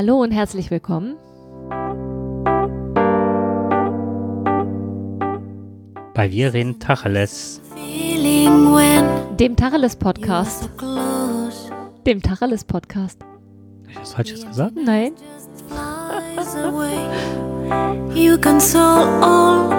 [0.00, 1.16] Hallo und herzlich willkommen.
[6.14, 7.60] Bei Wir reden Tacheles.
[9.40, 10.70] Dem Tacheles Podcast.
[12.06, 13.24] Dem Tacheles Podcast.
[13.24, 14.76] Habe ich was Falsches gesagt?
[14.76, 15.14] Nein.
[18.14, 19.72] You console all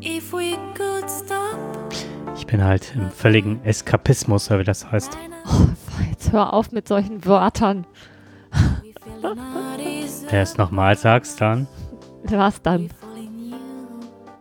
[0.00, 1.58] if we could stop.
[2.36, 5.18] Ich bin halt im völligen Eskapismus, oder wie das heißt.
[5.46, 5.66] Oh,
[6.08, 7.84] jetzt hör auf mit solchen Wörtern.
[9.04, 11.66] Du es nochmal sagst, dann.
[12.24, 12.90] Was dann?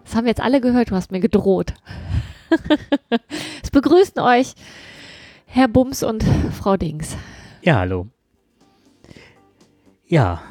[0.03, 1.73] Das haben wir jetzt alle gehört, du hast mir gedroht.
[3.63, 4.53] es begrüßen euch
[5.45, 6.23] Herr Bums und
[6.57, 7.17] Frau Dings.
[7.61, 8.07] Ja, hallo.
[10.07, 10.41] Ja,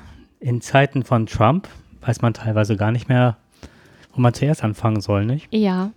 [0.41, 1.69] in Zeiten von Trump
[2.01, 3.37] weiß man teilweise gar nicht mehr,
[4.13, 5.49] wo man zuerst anfangen soll, nicht?
[5.53, 5.93] Ja,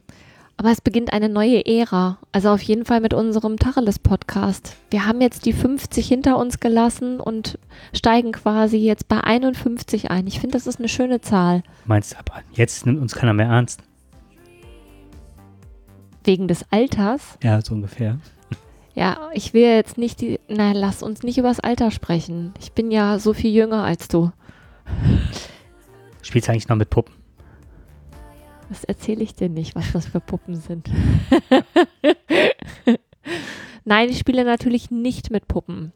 [0.57, 2.17] aber es beginnt eine neue Ära.
[2.31, 4.75] Also auf jeden Fall mit unserem Tacheles-Podcast.
[4.89, 7.59] Wir haben jetzt die 50 hinter uns gelassen und
[7.93, 10.27] steigen quasi jetzt bei 51 ein.
[10.27, 11.63] Ich finde, das ist eine schöne Zahl.
[11.85, 13.81] Meinst du, aber jetzt nimmt uns keiner mehr ernst?
[16.23, 17.37] Wegen des Alters.
[17.43, 18.19] Ja, so ungefähr.
[18.97, 20.39] Ja, ich will jetzt nicht die.
[20.47, 22.53] Na, lass uns nicht übers Alter sprechen.
[22.61, 24.31] Ich bin ja so viel jünger als du.
[26.21, 27.13] Spielst du eigentlich noch mit Puppen?
[28.69, 30.89] Das erzähle ich dir nicht, was das für Puppen sind.
[33.85, 35.91] Nein, ich spiele natürlich nicht mit Puppen.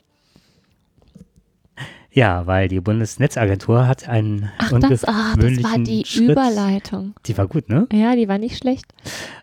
[2.11, 6.31] Ja, weil die Bundesnetzagentur hat einen Ach, das, ah, das war die Schritt.
[6.31, 7.13] Überleitung.
[7.25, 7.87] Die war gut, ne?
[7.93, 8.85] Ja, die war nicht schlecht.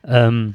[0.05, 0.55] ähm,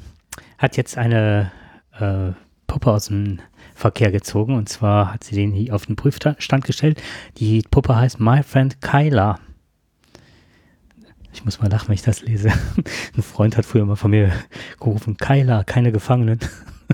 [0.57, 1.51] hat jetzt eine
[1.99, 2.31] äh,
[2.67, 3.39] Puppe aus dem
[3.75, 7.01] Verkehr gezogen und zwar hat sie den hier auf den Prüfstand gestellt.
[7.37, 9.39] Die Puppe heißt My Friend Kyla.
[11.33, 12.49] Ich muss mal lachen, wenn ich das lese.
[13.15, 14.31] Ein Freund hat früher mal von mir
[14.79, 16.39] gerufen, Kyla, keine Gefangenen.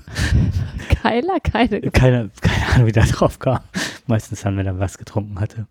[1.02, 1.82] Keiler, keine.
[1.82, 3.60] Keine, keine Ahnung, wie der drauf kam.
[4.06, 5.68] Meistens dann, wenn er was getrunken hatte.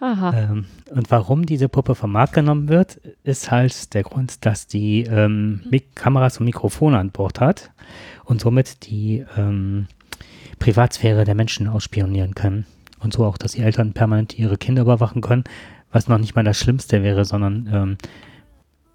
[0.00, 0.34] Aha.
[0.36, 5.02] Ähm, und warum diese Puppe vom Markt genommen wird, ist halt der Grund, dass die
[5.02, 7.70] ähm, Mik Kameras und Mikrofone an Bord hat
[8.24, 9.86] und somit die ähm,
[10.58, 12.66] Privatsphäre der Menschen ausspionieren können.
[13.00, 15.44] Und so auch, dass die Eltern permanent ihre Kinder überwachen können,
[15.94, 17.98] was noch nicht mal das Schlimmste wäre, sondern ähm,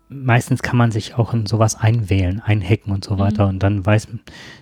[0.10, 3.48] meistens kann man sich auch in sowas einwählen, einhacken und so weiter.
[3.48, 4.08] Und dann weiß,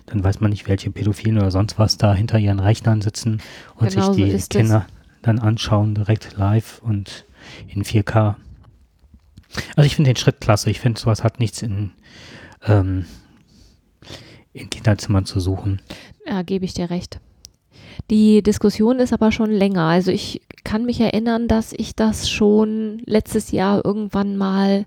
[0.06, 3.42] dann weiß man nicht, welche Pädophilen oder sonst was da hinter ihren Rechnern sitzen
[3.74, 4.48] und Genau so sich die es.
[4.48, 4.86] Kinder
[5.22, 7.24] dann anschauen, direkt live und
[7.66, 8.36] in 4K.
[9.74, 10.70] Also ich finde den Schritt klasse.
[10.70, 11.90] Ich finde, sowas hat nichts in,
[12.66, 13.06] ähm,
[14.52, 15.80] in Kinderzimmern zu suchen.
[16.26, 17.20] Ja, gebe ich dir recht.
[18.10, 19.84] Die Diskussion ist aber schon länger.
[19.84, 24.84] Also ich kann mich erinnern, dass ich das schon letztes Jahr irgendwann mal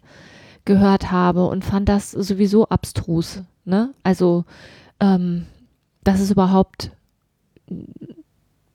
[0.65, 3.41] gehört habe und fand das sowieso abstrus.
[3.65, 3.89] Ne?
[4.03, 4.45] Also,
[4.99, 5.47] ähm,
[6.03, 6.91] dass es überhaupt,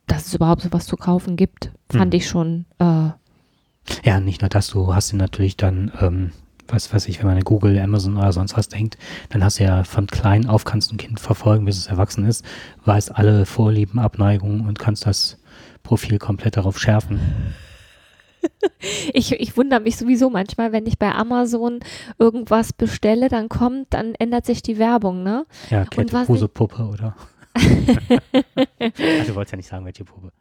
[0.07, 2.19] dass es überhaupt sowas zu kaufen gibt, fand Hm.
[2.19, 2.65] ich schon.
[2.79, 3.11] Äh,
[4.05, 6.33] Ja, nicht nur das, du hast ihn natürlich dann, ähm,
[6.67, 8.99] was weiß ich, wenn man an Google, Amazon oder sonst was denkt,
[9.31, 12.25] dann hast du ja von klein auf kannst du ein Kind verfolgen, bis es erwachsen
[12.25, 12.45] ist,
[12.85, 15.39] weißt alle Vorlieben, Abneigungen und kannst das
[15.87, 17.21] Profil komplett darauf schärfen.
[19.13, 21.79] ich, ich wundere mich sowieso manchmal, wenn ich bei Amazon
[22.19, 25.47] irgendwas bestelle, dann kommt, dann ändert sich die Werbung, ne?
[25.71, 27.17] Ja, was Kette, ich- Hose, Puppe oder.
[27.57, 30.33] ah, du wolltest ja nicht sagen, welche Puppe.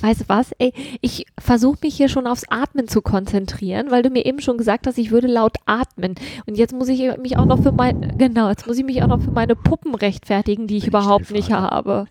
[0.00, 0.52] Weißt du was?
[0.58, 4.56] Ey, ich versuche mich hier schon aufs Atmen zu konzentrieren, weil du mir eben schon
[4.58, 6.14] gesagt hast, ich würde laut atmen.
[6.46, 9.08] Und jetzt muss ich mich auch noch für mein, genau, jetzt muss ich mich auch
[9.08, 12.06] noch für meine Puppen rechtfertigen, die ich ich überhaupt nicht habe.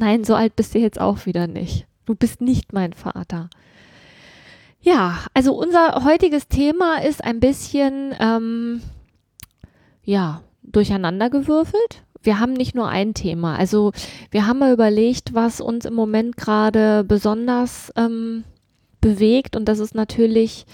[0.00, 1.86] Nein, so alt bist du jetzt auch wieder nicht.
[2.06, 3.50] Du bist nicht mein Vater.
[4.80, 8.80] Ja, also unser heutiges Thema ist ein bisschen, ähm,
[10.02, 12.02] ja, durcheinandergewürfelt.
[12.22, 13.56] Wir haben nicht nur ein Thema.
[13.56, 13.92] Also
[14.30, 18.44] wir haben mal überlegt, was uns im Moment gerade besonders ähm,
[19.02, 19.54] bewegt.
[19.54, 20.64] Und das ist natürlich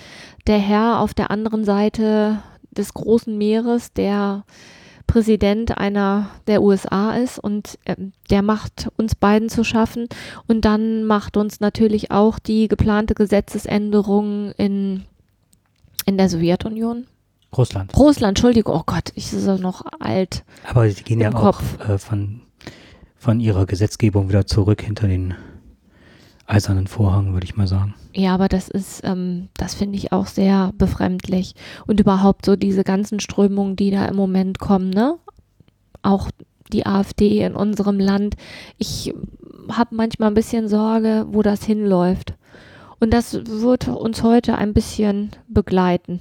[0.46, 4.44] der Herr auf der anderen Seite des großen Meeres, der
[5.06, 7.38] Präsident einer der USA ist.
[7.38, 10.08] Und ähm, der macht uns beiden zu schaffen.
[10.46, 15.04] Und dann macht uns natürlich auch die geplante Gesetzesänderung in,
[16.04, 17.06] in der Sowjetunion.
[17.56, 17.96] Russland.
[17.96, 20.44] Russland, Entschuldigung, oh Gott, ich ist ja noch alt.
[20.68, 21.88] Aber die gehen ja auch Kopf.
[21.88, 22.42] äh, von,
[23.16, 25.34] von ihrer Gesetzgebung wieder zurück hinter den
[26.46, 27.94] eisernen Vorhang, würde ich mal sagen.
[28.14, 31.54] Ja, aber das ist, ähm, das finde ich auch sehr befremdlich.
[31.86, 35.16] Und überhaupt so diese ganzen Strömungen, die da im Moment kommen, ne?
[36.02, 36.30] Auch
[36.72, 38.36] die AfD in unserem Land.
[38.78, 39.12] Ich
[39.70, 42.34] habe manchmal ein bisschen Sorge, wo das hinläuft.
[42.98, 46.20] Und das wird uns heute ein bisschen begleiten,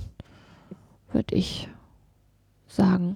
[1.11, 1.69] würde ich
[2.67, 3.15] sagen.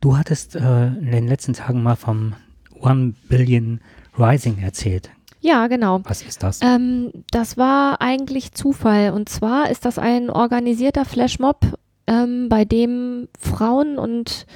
[0.00, 2.34] Du hattest äh, in den letzten Tagen mal vom
[2.80, 3.80] One Billion
[4.18, 5.10] Rising erzählt.
[5.42, 6.00] Ja, genau.
[6.04, 6.60] Was ist das?
[6.62, 9.12] Ähm, das war eigentlich Zufall.
[9.12, 11.58] Und zwar ist das ein organisierter Flashmob,
[12.06, 14.46] ähm, bei dem Frauen und,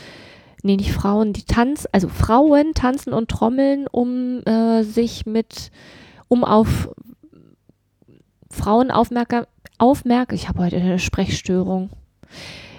[0.62, 5.73] nee, nicht Frauen, die tanzen, also Frauen tanzen und trommeln, um äh, sich mit,
[6.29, 6.88] um auf
[8.49, 9.44] Frauen aufmerksam,
[9.79, 11.91] aufmerk, ich habe heute eine Sprechstörung.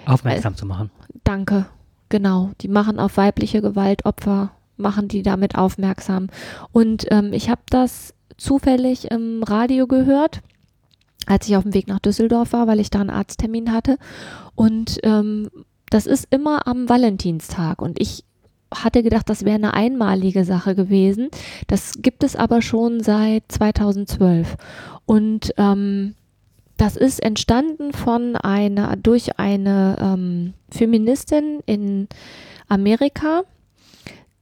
[0.06, 0.90] Aufmerksam zu machen.
[1.24, 1.66] Danke.
[2.08, 2.50] Genau.
[2.62, 6.28] Die machen auf weibliche Gewaltopfer, machen die damit aufmerksam.
[6.72, 10.40] Und ähm, ich habe das zufällig im Radio gehört,
[11.26, 13.98] als ich auf dem Weg nach Düsseldorf war, weil ich da einen Arzttermin hatte.
[14.54, 15.50] Und ähm,
[15.90, 17.82] das ist immer am Valentinstag.
[17.82, 18.24] Und ich
[18.74, 21.28] hatte gedacht, das wäre eine einmalige Sache gewesen.
[21.66, 24.56] Das gibt es aber schon seit 2012.
[25.06, 26.14] Und ähm,
[26.76, 32.08] das ist entstanden von einer, durch eine ähm, Feministin in
[32.68, 33.42] Amerika,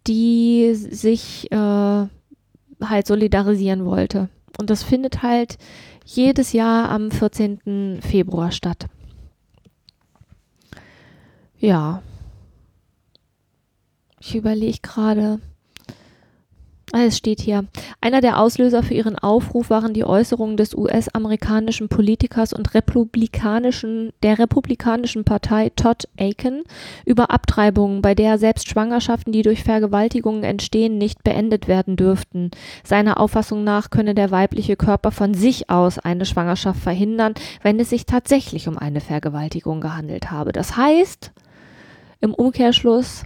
[0.06, 4.28] die sich äh, halt solidarisieren wollte.
[4.58, 5.58] Und das findet halt
[6.04, 8.00] jedes Jahr am 14.
[8.00, 8.86] Februar statt.
[11.58, 12.02] Ja.
[14.20, 15.40] Ich überlege gerade.
[16.92, 17.66] Es steht hier.
[18.00, 24.38] Einer der Auslöser für ihren Aufruf waren die Äußerungen des US-amerikanischen Politikers und republikanischen, der
[24.38, 26.62] republikanischen Partei Todd Aiken
[27.04, 32.52] über Abtreibungen, bei der selbst Schwangerschaften, die durch Vergewaltigungen entstehen, nicht beendet werden dürften.
[32.84, 37.90] Seiner Auffassung nach könne der weibliche Körper von sich aus eine Schwangerschaft verhindern, wenn es
[37.90, 40.52] sich tatsächlich um eine Vergewaltigung gehandelt habe.
[40.52, 41.32] Das heißt,
[42.20, 43.24] im Umkehrschluss,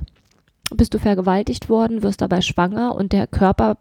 [0.74, 3.76] bist du vergewaltigt worden, wirst dabei schwanger und der Körper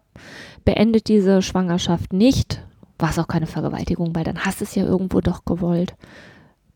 [0.64, 2.62] beendet diese Schwangerschaft nicht,
[2.98, 5.94] war es auch keine Vergewaltigung, weil dann hast du es ja irgendwo doch gewollt.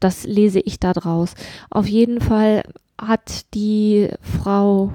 [0.00, 1.34] Das lese ich da draus.
[1.70, 2.62] Auf jeden Fall
[3.00, 4.93] hat die Frau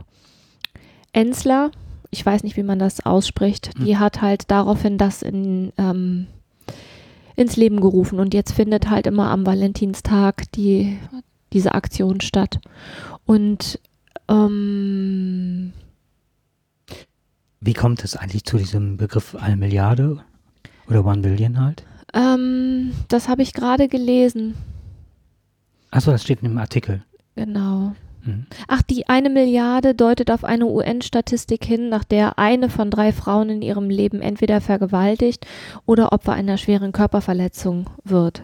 [1.14, 1.72] Ensler,
[2.12, 3.86] ich weiß nicht, wie man das ausspricht, Hm.
[3.86, 6.28] die hat halt daraufhin das in, ähm,
[7.36, 10.98] ins Leben gerufen und jetzt findet halt immer am Valentinstag die,
[11.54, 12.60] diese Aktion statt.
[13.26, 13.80] Und
[14.30, 15.74] ähm,
[17.62, 20.24] Wie kommt es eigentlich zu diesem Begriff eine Milliarde
[20.88, 21.84] oder One Billion halt?
[22.14, 24.56] ähm, das habe ich gerade gelesen.
[25.92, 27.04] Achso, das steht in dem Artikel.
[27.36, 27.94] Genau.
[28.24, 28.48] Mhm.
[28.68, 33.50] Ach, die eine Milliarde deutet auf eine UN-Statistik hin, nach der eine von drei Frauen
[33.50, 35.46] in ihrem Leben entweder vergewaltigt
[35.86, 38.44] oder Opfer einer schweren Körperverletzung wird.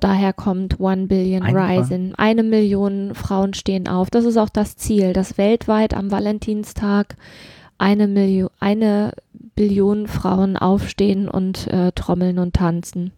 [0.00, 2.14] Daher kommt One Billion Eine Rising.
[2.16, 4.10] Eine Million Frauen stehen auf.
[4.10, 7.16] Das ist auch das Ziel, dass weltweit am Valentinstag
[7.78, 13.12] eine, Million, eine Billion Frauen aufstehen und äh, trommeln und tanzen.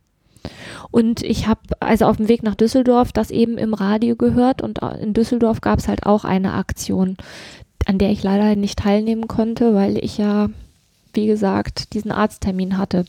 [0.91, 4.81] Und ich habe also auf dem Weg nach Düsseldorf das eben im Radio gehört und
[5.01, 7.17] in Düsseldorf gab es halt auch eine Aktion,
[7.87, 10.49] an der ich leider nicht teilnehmen konnte, weil ich ja,
[11.13, 13.05] wie gesagt, diesen Arzttermin hatte,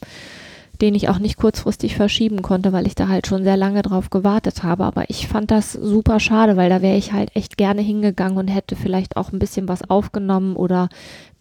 [0.81, 4.10] den ich auch nicht kurzfristig verschieben konnte, weil ich da halt schon sehr lange drauf
[4.10, 4.83] gewartet habe.
[4.83, 8.48] Aber ich fand das super schade, weil da wäre ich halt echt gerne hingegangen und
[8.48, 10.89] hätte vielleicht auch ein bisschen was aufgenommen oder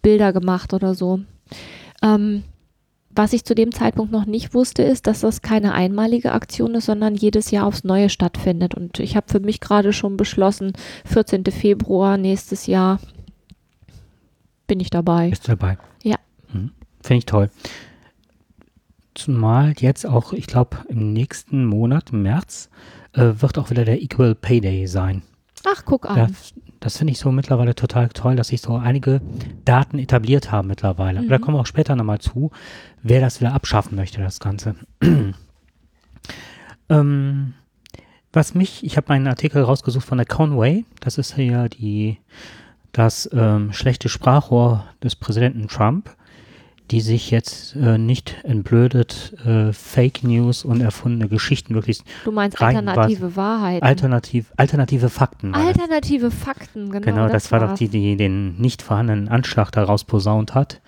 [0.01, 1.21] Bilder gemacht oder so.
[2.03, 2.43] Ähm,
[3.13, 6.85] was ich zu dem Zeitpunkt noch nicht wusste, ist, dass das keine einmalige Aktion ist,
[6.85, 8.73] sondern jedes Jahr aufs Neue stattfindet.
[8.73, 10.73] Und ich habe für mich gerade schon beschlossen,
[11.05, 11.45] 14.
[11.45, 12.99] Februar nächstes Jahr
[14.67, 15.29] bin ich dabei.
[15.29, 15.77] Ist dabei.
[16.03, 16.15] Ja.
[16.53, 16.71] Mhm.
[17.01, 17.49] Finde ich toll.
[19.25, 22.69] Zumal jetzt auch, ich glaube, im nächsten Monat, im März,
[23.13, 25.21] äh, wird auch wieder der Equal Pay Day sein.
[25.63, 26.15] Ach, guck an.
[26.15, 29.21] Das, das finde ich so mittlerweile total toll, dass sich so einige
[29.63, 31.21] Daten etabliert haben mittlerweile.
[31.21, 31.29] Mhm.
[31.29, 32.49] Da kommen wir auch später nochmal zu,
[33.03, 34.75] wer das wieder abschaffen möchte, das Ganze.
[36.89, 37.53] ähm,
[38.33, 42.17] was mich, ich habe einen Artikel rausgesucht von der Conway, das ist hier die,
[42.91, 46.09] das ähm, schlechte Sprachrohr des Präsidenten Trump,
[46.91, 52.61] die sich jetzt äh, nicht entblödet, äh, Fake News und erfundene Geschichten wirklich Du meinst
[52.61, 53.85] alternative Wahrheiten.
[53.85, 55.53] alternativ, alternative Fakten.
[55.53, 55.79] war das.
[55.79, 57.05] Alternative Fakten, genau.
[57.05, 60.81] Genau, das, war doch die, die den nicht vorhandenen Anschlag daraus posaunt hat.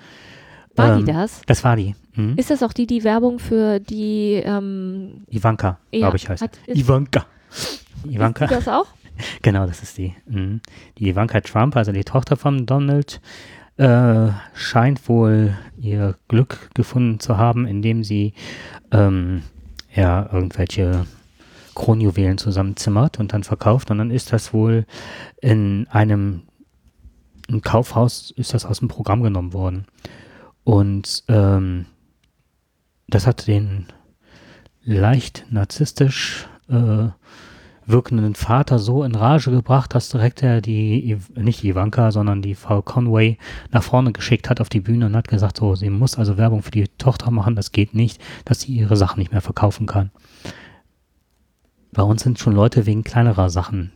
[0.75, 1.41] War Ähm, die das?
[1.45, 1.95] Das war die.
[2.15, 2.33] Mhm.
[2.38, 6.41] Ist das auch die, die Werbung für die, ähm, Ivanka, ja, glaube ich, heißt.
[6.43, 7.25] hat- ist- Ivanka.
[7.50, 8.88] ist Ivanka, die das auch?
[9.41, 10.15] genau, das ist die.
[10.27, 10.62] Mhm.
[10.98, 13.22] Die Ivanka Trump, also die Tochter von Donald,
[13.77, 18.34] äh, scheint wohl ihr Glück gefunden zu haben, indem sie
[18.92, 19.44] ähm,
[19.94, 21.06] ja irgendwelche
[21.75, 23.92] Kronjuwelen zusammenzimmert und dann verkauft.
[23.92, 24.86] Und dann ist das wohl
[25.42, 26.44] in einem
[27.48, 29.86] im Kaufhaus ist das aus dem Programm genommen worden.
[30.63, 31.86] Und ähm,
[33.08, 33.88] das hat den
[34.84, 37.08] leicht narzisstisch äh,
[37.86, 42.82] wirkenden Vater so in Rage gebracht, dass direkt er die, nicht Ivanka, sondern die Frau
[42.82, 43.38] Conway
[43.72, 46.63] nach vorne geschickt hat auf die Bühne und hat gesagt, so, sie muss also Werbung
[46.63, 50.12] für die Tochter machen, das geht nicht, dass sie ihre Sachen nicht mehr verkaufen kann.
[51.92, 53.92] Bei uns sind schon Leute wegen kleinerer Sachen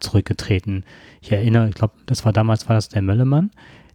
[0.00, 0.84] zurückgetreten.
[1.20, 3.50] Ich erinnere, ich glaube, das war damals war das der Möllemann,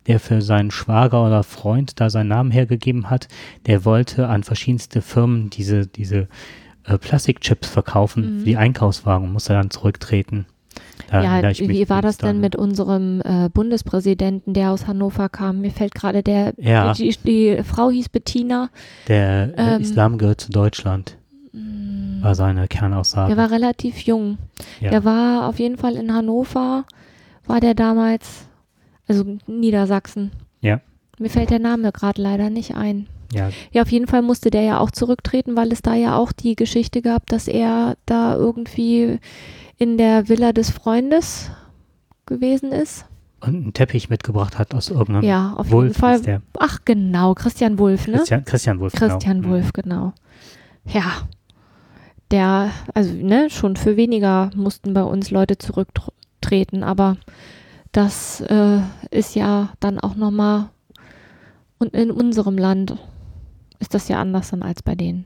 [0.08, 3.28] der für seinen Schwager oder Freund da seinen Namen hergegeben hat.
[3.66, 6.28] Der wollte an verschiedenste Firmen diese, diese
[6.86, 8.40] äh, Plastikchips verkaufen, Mhm.
[8.40, 10.46] für die Einkaufswagen, und musste dann zurücktreten.
[11.10, 15.62] Da Ja, wie war das denn mit unserem äh, Bundespräsidenten, der aus Hannover kam?
[15.62, 16.94] Mir fällt gerade der, Ja.
[16.94, 18.70] die, die Frau hieß Bettina.
[19.08, 21.18] Der äh, Ähm, Islam gehört zu Deutschland,
[22.22, 23.28] war seine Kernaussage.
[23.36, 24.38] Der war relativ jung.
[24.80, 24.90] ja.
[24.90, 26.86] Der war auf jeden Fall in Hannover,
[27.46, 28.46] war der damals,
[29.08, 30.32] also Niedersachsen.
[30.62, 30.80] Ja.
[31.20, 33.06] Mir fällt der Name gerade leider nicht ein.
[33.34, 36.32] Ja, Ja, auf jeden Fall musste der ja auch zurücktreten, weil es da ja auch
[36.32, 39.20] die Geschichte gab, dass er da irgendwie
[39.78, 41.50] in der Villa des Freundes
[42.26, 43.06] gewesen ist.
[43.42, 46.22] und einen Teppich mitgebracht hat aus irgendeinem Ja, auf Wolf jeden Fall.
[46.22, 46.42] der.
[46.60, 48.18] Ach genau, Christian Wulff, ne?
[48.18, 48.94] Christian, Christian Wolf.
[48.94, 49.54] Christian genau.
[49.56, 50.14] Wulff, genau.
[50.86, 51.04] Ja.
[52.32, 57.18] Der, also, ne, schon für weniger mussten bei uns Leute zurücktreten, aber
[57.92, 58.80] das äh,
[59.12, 60.70] ist ja dann auch nochmal,
[61.78, 62.96] und in unserem Land
[63.84, 65.26] ist das ja anders dann als bei denen.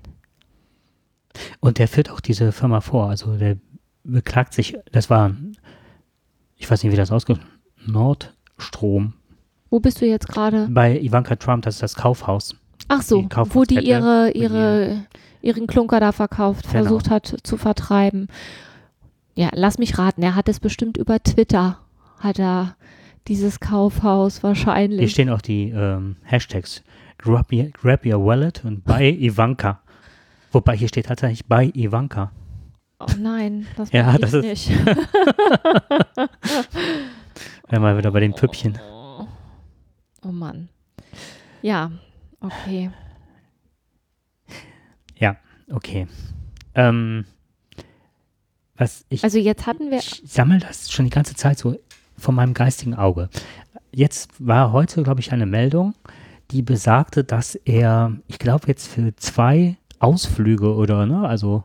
[1.60, 3.10] Und der führt auch diese Firma vor.
[3.10, 3.58] Also der
[4.04, 5.36] beklagt sich, das war,
[6.56, 7.40] ich weiß nicht, wie das ausgeht,
[7.86, 9.14] Nordstrom.
[9.70, 10.68] Wo bist du jetzt gerade?
[10.72, 12.56] Bei Ivanka Trump, das ist das Kaufhaus.
[12.88, 13.24] Ach so, Die
[13.54, 15.06] wo die Kaufhauskette, ihre, ihre,
[15.42, 16.84] ihren Klunker da verkauft, Genau.
[16.84, 18.28] versucht hat zu vertreiben.
[19.36, 21.80] Ja, lass mich raten, er hat es bestimmt über Twitter,
[22.20, 22.76] hat er
[23.28, 25.12] dieses Kaufhaus Hier wahrscheinlich.
[25.12, 26.82] stehen auch die ähm, Hashtags
[27.18, 29.82] grab your, grab your Wallet und bei Ivanka.
[30.52, 32.32] Wobei hier steht tatsächlich bei Ivanka.
[33.00, 34.70] Oh nein, das Ja, das ist- nicht.
[37.70, 38.78] Wenn wir wieder bei den Püppchen.
[38.90, 39.28] Oh,
[40.24, 40.70] oh Mann.
[41.62, 41.92] Ja,
[42.40, 42.90] okay.
[45.70, 46.08] Okay.
[46.76, 47.26] Ähm,
[48.78, 51.78] was ich, Also jetzt hatten wir, ich sammle das schon die ganze Zeit so
[52.18, 53.30] von meinem geistigen Auge.
[53.92, 55.94] Jetzt war heute, glaube ich, eine Meldung,
[56.51, 61.63] die besagte, dass er, ich glaube jetzt für zwei Ausflüge oder, ne, also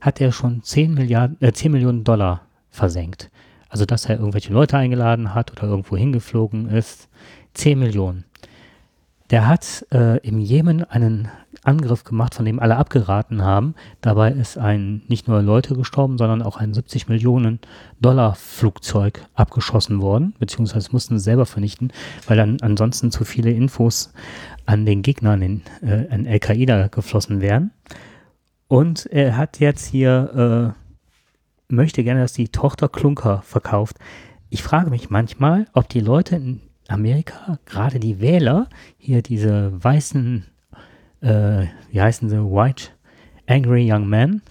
[0.00, 3.30] hat er schon 10 Milliarden, äh, 10 Millionen Dollar versenkt.
[3.68, 7.08] Also, dass er irgendwelche Leute eingeladen hat oder irgendwo hingeflogen ist.
[7.54, 8.24] 10 Millionen.
[9.30, 11.28] Der hat äh, im Jemen einen
[11.64, 13.74] Angriff gemacht, von dem alle abgeraten haben.
[14.00, 17.58] Dabei ist ein nicht nur Leute gestorben, sondern auch ein 70 Millionen
[18.00, 21.92] Dollar Flugzeug abgeschossen worden, beziehungsweise mussten sie selber vernichten,
[22.28, 24.12] weil dann ansonsten zu viele Infos
[24.64, 27.72] an den Gegner, an, den, äh, an Al-Qaida geflossen wären.
[28.68, 30.74] Und er hat jetzt hier,
[31.68, 33.96] äh, möchte gerne, dass die Tochter Klunker verkauft.
[34.50, 40.44] Ich frage mich manchmal, ob die Leute in Amerika, gerade die Wähler, hier diese weißen,
[41.20, 42.88] äh, wie heißen sie, White
[43.46, 44.42] Angry Young Men,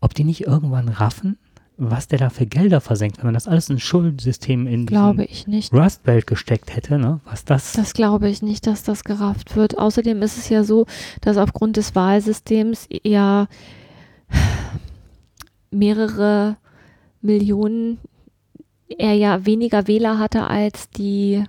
[0.00, 1.38] ob die nicht irgendwann raffen,
[1.76, 5.24] was der da für Gelder versenkt, wenn man das alles in ein Schuldsystem in glaube
[5.24, 5.72] ich nicht.
[5.72, 7.20] Rust Belt gesteckt hätte, ne?
[7.24, 9.78] Was das, Das glaube ich nicht, dass das gerafft wird.
[9.78, 10.86] Außerdem ist es ja so,
[11.22, 13.48] dass aufgrund des Wahlsystems ja
[15.70, 16.56] mehrere
[17.20, 17.98] Millionen
[18.98, 21.44] er ja weniger Wähler hatte als die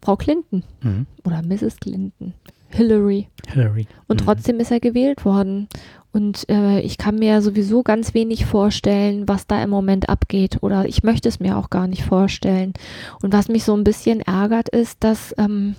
[0.00, 1.06] Frau Clinton Mhm.
[1.24, 1.76] oder Mrs.
[1.80, 2.34] Clinton,
[2.68, 3.28] Hillary.
[3.48, 3.86] Hillary.
[4.08, 4.24] Und Mhm.
[4.24, 5.68] trotzdem ist er gewählt worden.
[6.12, 10.58] Und äh, ich kann mir sowieso ganz wenig vorstellen, was da im Moment abgeht.
[10.62, 12.74] Oder ich möchte es mir auch gar nicht vorstellen.
[13.22, 15.74] Und was mich so ein bisschen ärgert, ist, dass, ähm,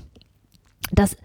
[0.91, 1.15] dass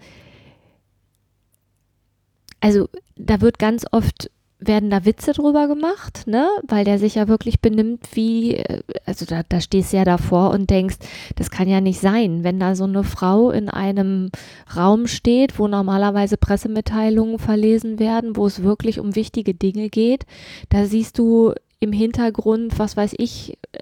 [2.59, 4.29] also da wird ganz oft
[4.59, 6.49] werden da Witze drüber gemacht, ne?
[6.67, 10.51] Weil der sich ja wirklich benimmt wie, äh, also da, da stehst du ja davor
[10.51, 10.97] und denkst,
[11.35, 14.29] das kann ja nicht sein, wenn da so eine Frau in einem
[14.75, 20.25] Raum steht, wo normalerweise Pressemitteilungen verlesen werden, wo es wirklich um wichtige Dinge geht.
[20.67, 23.79] Da siehst du im Hintergrund, was weiß ich, äh,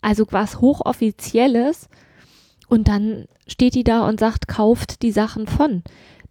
[0.00, 1.88] also was hochoffizielles
[2.68, 5.82] und dann steht die da und sagt, kauft die Sachen von.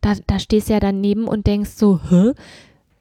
[0.01, 2.31] Da, da stehst du ja daneben und denkst so, hä?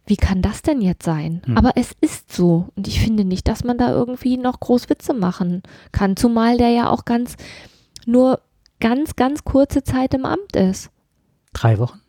[0.06, 1.42] Wie kann das denn jetzt sein?
[1.44, 1.56] Hm.
[1.56, 2.68] Aber es ist so.
[2.74, 6.16] Und ich finde nicht, dass man da irgendwie noch groß Witze machen kann.
[6.16, 7.36] Zumal der ja auch ganz,
[8.06, 8.40] nur
[8.80, 10.90] ganz, ganz kurze Zeit im Amt ist.
[11.52, 12.00] Drei Wochen?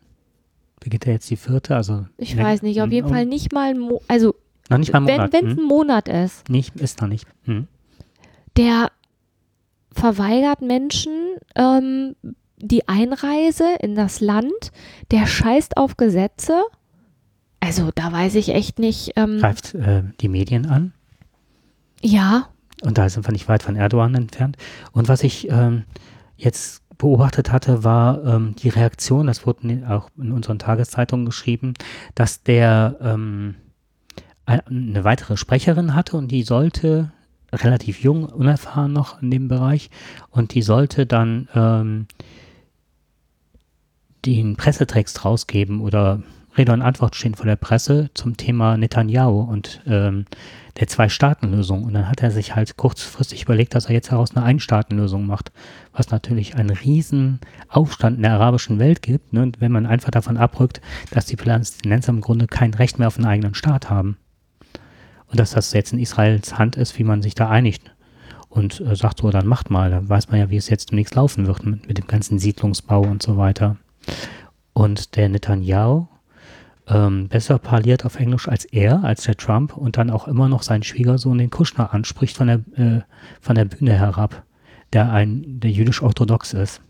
[0.80, 1.76] Beginnt er jetzt die vierte?
[1.76, 4.34] Also Ich weiß nicht, auf jeden Oh, Fall nicht mal, ein Mo also
[4.68, 5.34] Noch nicht mal einen wenn Monat.
[5.34, 5.58] es hm?
[5.58, 7.26] ein Monat ist, Nicht, ist noch nicht.
[7.44, 7.68] Hm.
[8.56, 8.90] der
[9.92, 11.12] verweigert Menschen
[11.54, 12.16] ähm,
[12.56, 14.72] die Einreise in das Land,
[15.10, 16.62] der scheißt auf Gesetze.
[17.64, 19.12] Also da weiß ich echt nicht.
[19.14, 20.92] Ähm, Greift äh, die Medien an.
[22.02, 22.48] ja,
[22.82, 24.56] Und da sind wir nicht weit von Erdogan entfernt.
[24.90, 25.84] Und was ich ähm,
[26.36, 31.74] jetzt beobachtet hatte, war ähm, die Reaktion, das wurde auch in unseren Tageszeitungen geschrieben,
[32.16, 33.54] dass der ähm,
[34.44, 37.12] ein- eine weitere Sprecherin hatte und die sollte,
[37.52, 39.88] relativ jung, unerfahren noch in dem Bereich,
[40.30, 42.06] und die sollte dann ähm,
[44.26, 46.22] den Pressetext rausgeben oder
[46.56, 50.26] Rede und Antwort stehen vor der Presse zum Thema Netanyahu und ähm,
[50.78, 51.84] der Zwei-Staaten-Lösung.
[51.84, 55.52] Und dann hat er sich halt kurzfristig überlegt, dass er jetzt daraus eine Ein-Staaten-Lösung macht,
[55.92, 60.36] was natürlich einen riesen Aufstand in der arabischen Welt gibt, ne, wenn man einfach davon
[60.36, 60.80] abrückt,
[61.10, 64.18] dass die Palästinenser im Grunde kein Recht mehr auf einen eigenen Staat haben.
[65.26, 67.94] Und dass das jetzt in Israels Hand ist, wie man sich da einigt.
[68.50, 71.14] Und äh, sagt so, dann macht mal, dann weiß man ja, wie es jetzt demnächst
[71.14, 73.76] laufen wird mit, mit dem ganzen Siedlungsbau und so weiter.
[74.74, 76.06] Und der Netanyahu,
[76.88, 80.62] ähm, besser parliert auf Englisch als er, als der Trump und dann auch immer noch
[80.62, 83.00] seinen Schwiegersohn, den Kushner, anspricht von der, äh,
[83.40, 84.42] von der Bühne herab,
[84.92, 86.80] der ein, der jüdisch-orthodox ist.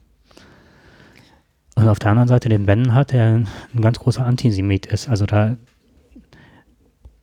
[1.75, 3.45] Und auf der anderen Seite den Ben hat, der
[3.75, 5.09] ein ganz großer Antisemit ist.
[5.09, 5.57] Also da,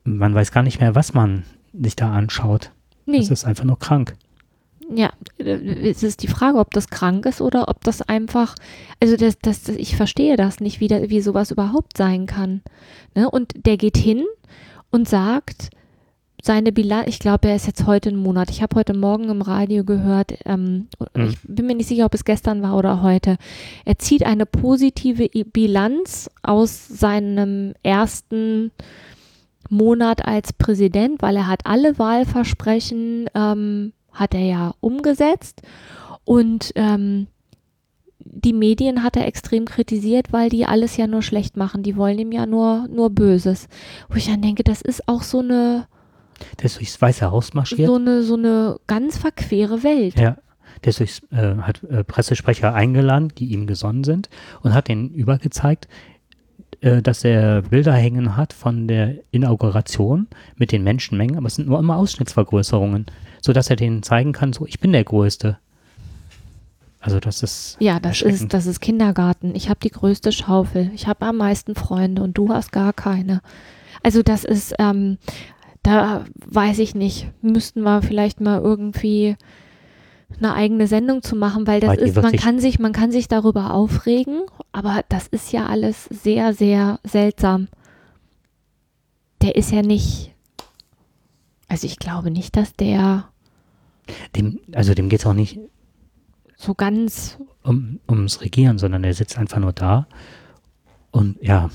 [0.03, 2.71] man weiß gar nicht mehr, was man sich da anschaut.
[3.05, 3.19] nee.
[3.19, 4.15] Das ist einfach nur krank.
[4.91, 8.55] Ja, es ist die Frage, ob das krank ist oder ob das einfach,
[8.99, 12.61] also das, das, das ich verstehe das nicht, wie, da, wie sowas überhaupt sein kann.
[13.15, 13.29] Ne?
[13.29, 14.25] Und der geht hin
[14.89, 15.69] und sagt,
[16.41, 18.49] seine Bilanz, ich glaube, er ist jetzt heute ein Monat.
[18.49, 21.27] Ich habe heute Morgen im Radio gehört, ähm, Mhm.
[21.29, 23.37] ich bin mir nicht sicher, ob es gestern war oder heute.
[23.85, 28.71] Er zieht eine positive Bilanz aus seinem ersten
[29.69, 35.61] Monat als Präsident, weil er hat alle Wahlversprechen, ähm, hat er ja umgesetzt
[36.23, 37.27] und ähm,
[38.19, 41.83] die Medien hat er extrem kritisiert, weil die alles ja nur schlecht machen.
[41.83, 43.67] Die wollen ihm ja nur, nur Böses.
[44.09, 45.87] Wo ich dann denke, das ist auch so eine,
[46.59, 47.87] Der ist durchs Weiße Haus marschiert.
[47.87, 50.19] so eine, so eine ganz verquere Welt.
[50.19, 50.37] Ja,
[50.83, 54.29] der ist durchs, äh, hat äh, Pressesprecher eingeladen, die ihm gesonnen sind
[54.61, 55.87] und hat denen übergezeigt,
[56.81, 61.67] äh, dass er Bilder hängen hat von der Inauguration mit den Menschenmengen, aber es sind
[61.67, 63.05] nur immer Ausschnittsvergrößerungen,
[63.41, 65.57] sodass er denen zeigen kann, so, ich bin der Größte.
[66.99, 69.55] Also das ist Ja, das ist, das ist Kindergarten.
[69.55, 70.91] Ich habe die größte Schaufel.
[70.93, 73.41] Ich habe am meisten Freunde und du hast gar keine.
[74.03, 75.17] Also das ist, ähm,
[75.81, 79.37] da weiß ich nicht, müssten wir vielleicht mal irgendwie
[80.37, 83.27] eine eigene Sendung zu machen, weil das Weil ist, man kann sich, man kann sich
[83.27, 87.67] darüber aufregen, aber das ist ja alles sehr, sehr seltsam.
[89.41, 90.33] Der ist ja nicht,
[91.69, 93.29] also ich glaube nicht, dass der
[94.35, 95.59] dem, also dem geht es auch nicht
[96.57, 100.07] so ganz um, ums Regieren, sondern er sitzt einfach nur da
[101.11, 101.69] und ja,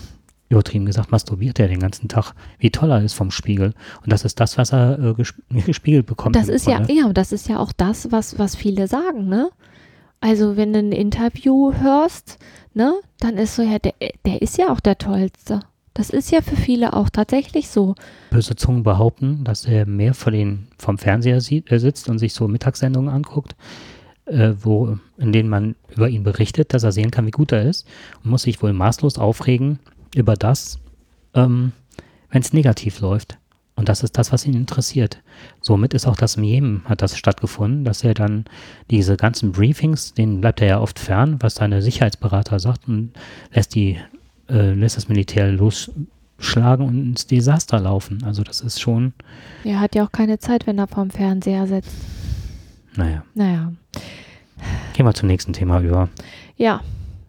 [0.48, 3.74] übertrieben gesagt, masturbiert er den ganzen Tag, wie toll er ist vom Spiegel.
[4.02, 6.36] Und das ist das, was er äh, gesp gespiegelt bekommt.
[6.36, 6.92] Das ist ja, Grunde.
[6.92, 9.50] ja, das ist ja auch das, was, was viele sagen, ne?
[10.20, 12.38] Also wenn du ein Interview hörst,
[12.72, 13.92] ne, dann ist so, ja, der,
[14.24, 15.60] der ist ja auch der Tollste.
[15.94, 17.94] Das ist ja für viele auch tatsächlich so.
[18.30, 22.34] Böse Zungen behaupten, dass er mehr vor den, vom Fernseher sieht, äh, sitzt und sich
[22.34, 23.54] so Mittagssendungen anguckt,
[24.26, 27.62] äh, wo, in denen man über ihn berichtet, dass er sehen kann, wie gut er
[27.62, 27.86] ist
[28.22, 29.78] und muss sich wohl maßlos aufregen
[30.16, 30.80] über das,
[31.34, 31.70] ähm,
[32.30, 33.38] wenn es negativ läuft.
[33.76, 35.20] Und das ist das, was ihn interessiert.
[35.60, 38.44] Somit ist auch das im Jemen hat das stattgefunden, dass er dann
[38.90, 43.12] diese ganzen Briefings, denen bleibt er ja oft fern, was seine Sicherheitsberater sagt und
[43.52, 43.98] lässt die,
[44.48, 48.22] äh, lässt das Militär losschlagen und ins Desaster laufen.
[48.24, 49.12] Also das ist schon,
[49.64, 51.94] Er hat ja auch keine Zeit, wenn er vorm Fernseher sitzt.
[52.96, 53.22] naja.
[53.34, 53.72] Naja.
[54.94, 56.08] Gehen wir zum nächsten Thema über.
[56.56, 56.80] Ja,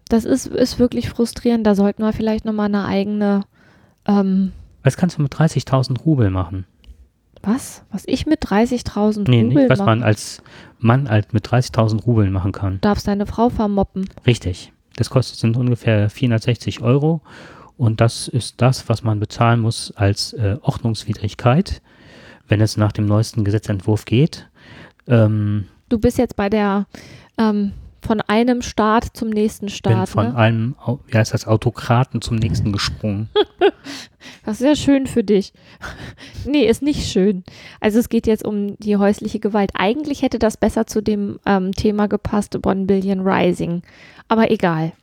[0.10, 1.66] das ist, ist wirklich frustrierend.
[1.66, 3.42] Da sollten wir vielleicht nochmal eine eigene,
[4.08, 4.52] ähm,
[4.84, 6.66] Was kannst du mit 30.000 Rubel machen?
[7.42, 7.84] was?
[7.92, 9.86] Was ich mit 30.000 Nee, Rubel nicht, was mache?
[9.90, 10.42] man als
[10.80, 12.80] Mann halt mit 30.000 Rubeln machen kann.
[12.82, 14.10] Darfst deine Frau vermoppen.
[14.26, 14.72] Richtig.
[14.96, 17.22] Das kostet sind ungefähr 460 Euro.
[17.78, 21.82] Und das ist das, was man bezahlen muss als äh, Ordnungswidrigkeit,
[22.48, 24.50] wenn es nach dem neuesten Gesetzentwurf geht.
[25.08, 26.88] Ähm, Du bist jetzt bei der,
[27.38, 27.74] ähm,
[28.06, 30.36] von einem Staat zum nächsten bin Staat, von ne?
[30.36, 30.76] einem,
[31.08, 33.30] wie heißt das, Autokraten zum nächsten gesprungen.
[34.44, 35.54] Das ist ja schön für dich.
[36.46, 37.44] nee, ist nicht schön.
[37.80, 39.72] Also es geht jetzt um die häusliche Gewalt.
[39.76, 43.82] Eigentlich hätte das besser zu dem ähm, Thema gepasst, One Billion Rising.
[44.28, 44.94] Aber egal.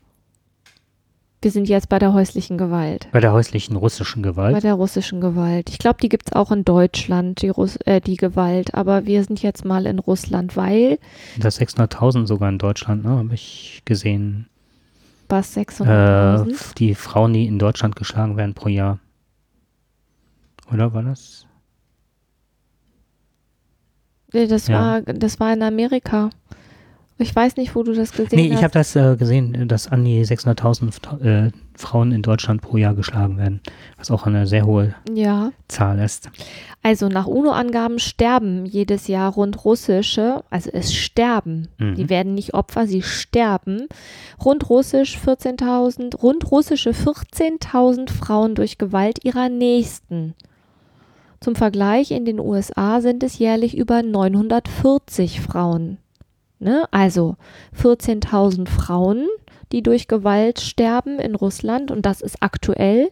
[1.42, 3.08] Wir sind jetzt bei der häuslichen Gewalt.
[3.10, 4.62] Bei der häuslichen russischen Bei Gewalt.
[4.62, 5.70] der russischen Gewalt.
[5.70, 8.74] Ich glaube, die gibt es auch in Deutschland, die, Russ äh, die Gewalt.
[8.74, 11.00] Aber wir sind jetzt mal in Russland, weil
[11.40, 14.46] Das 600.000 sogar in Deutschland, ne, habe ich gesehen.
[15.28, 16.74] was Äh, 600.000?
[16.76, 19.00] die Frauen, die in Deutschland geschlagen werden pro Jahr.
[20.72, 21.44] Oder war das?
[24.32, 24.78] Nee, Das, Ja.
[24.80, 26.30] war, das war in Amerika.
[27.22, 28.62] Ich weiß nicht, wo du das gesehen Nee, ich hast.
[28.64, 32.94] habe das äh, gesehen, dass an die 600.000 Fra- äh, Frauen in Deutschland pro Jahr
[32.94, 33.60] geschlagen werden,
[33.96, 35.52] was auch eine sehr hohe ja.
[35.68, 36.30] Zahl ist.
[36.82, 41.94] Also nach UNO-Angaben sterben jedes Jahr rund russische, also es sterben, Mhm.
[41.94, 43.86] die werden nicht Opfer, sie sterben,
[44.44, 50.34] rund russisch 14.000, rund russische 14.000 Frauen durch Gewalt ihrer Nächsten.
[51.40, 55.98] Zum Vergleich, in den USA sind es jährlich über 940 Frauen.
[56.62, 56.84] Ne?
[56.92, 57.36] Also
[57.76, 59.26] 14.000 Frauen,
[59.72, 63.10] die durch Gewalt sterben in Russland und das ist aktuell.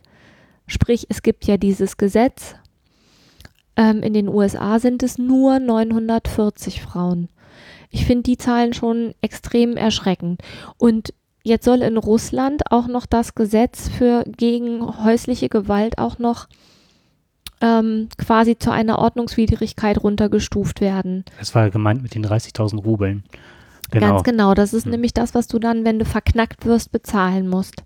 [0.68, 2.54] Sprich, es gibt ja dieses Gesetz,
[3.76, 7.28] ähm, in den USA sind es nur 940 Frauen.
[7.90, 10.42] Ich finde die Zahlen schon extrem erschreckend.
[10.78, 16.46] Und jetzt soll in Russland auch noch das Gesetz für gegen häusliche Gewalt auch noch
[17.60, 21.24] ähm, quasi zu einer Ordnungswidrigkeit runtergestuft werden.
[21.38, 23.24] Das war gemeint mit den 30.000 Rubeln.
[23.90, 24.08] Genau.
[24.08, 24.54] Ganz genau.
[24.54, 24.92] Das ist Hm.
[24.92, 27.82] nämlich das, was du dann, wenn du verknackt wirst, bezahlen musst.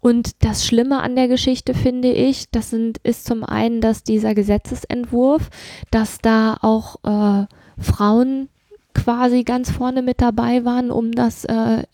[0.00, 4.34] Und das Schlimme an der Geschichte finde ich, das sind, ist zum einen, dass dieser
[4.34, 5.50] Gesetzesentwurf,
[5.90, 7.46] dass da auch äh,
[7.78, 8.48] Frauen
[8.94, 11.84] quasi ganz vorne mit dabei waren, um das äh,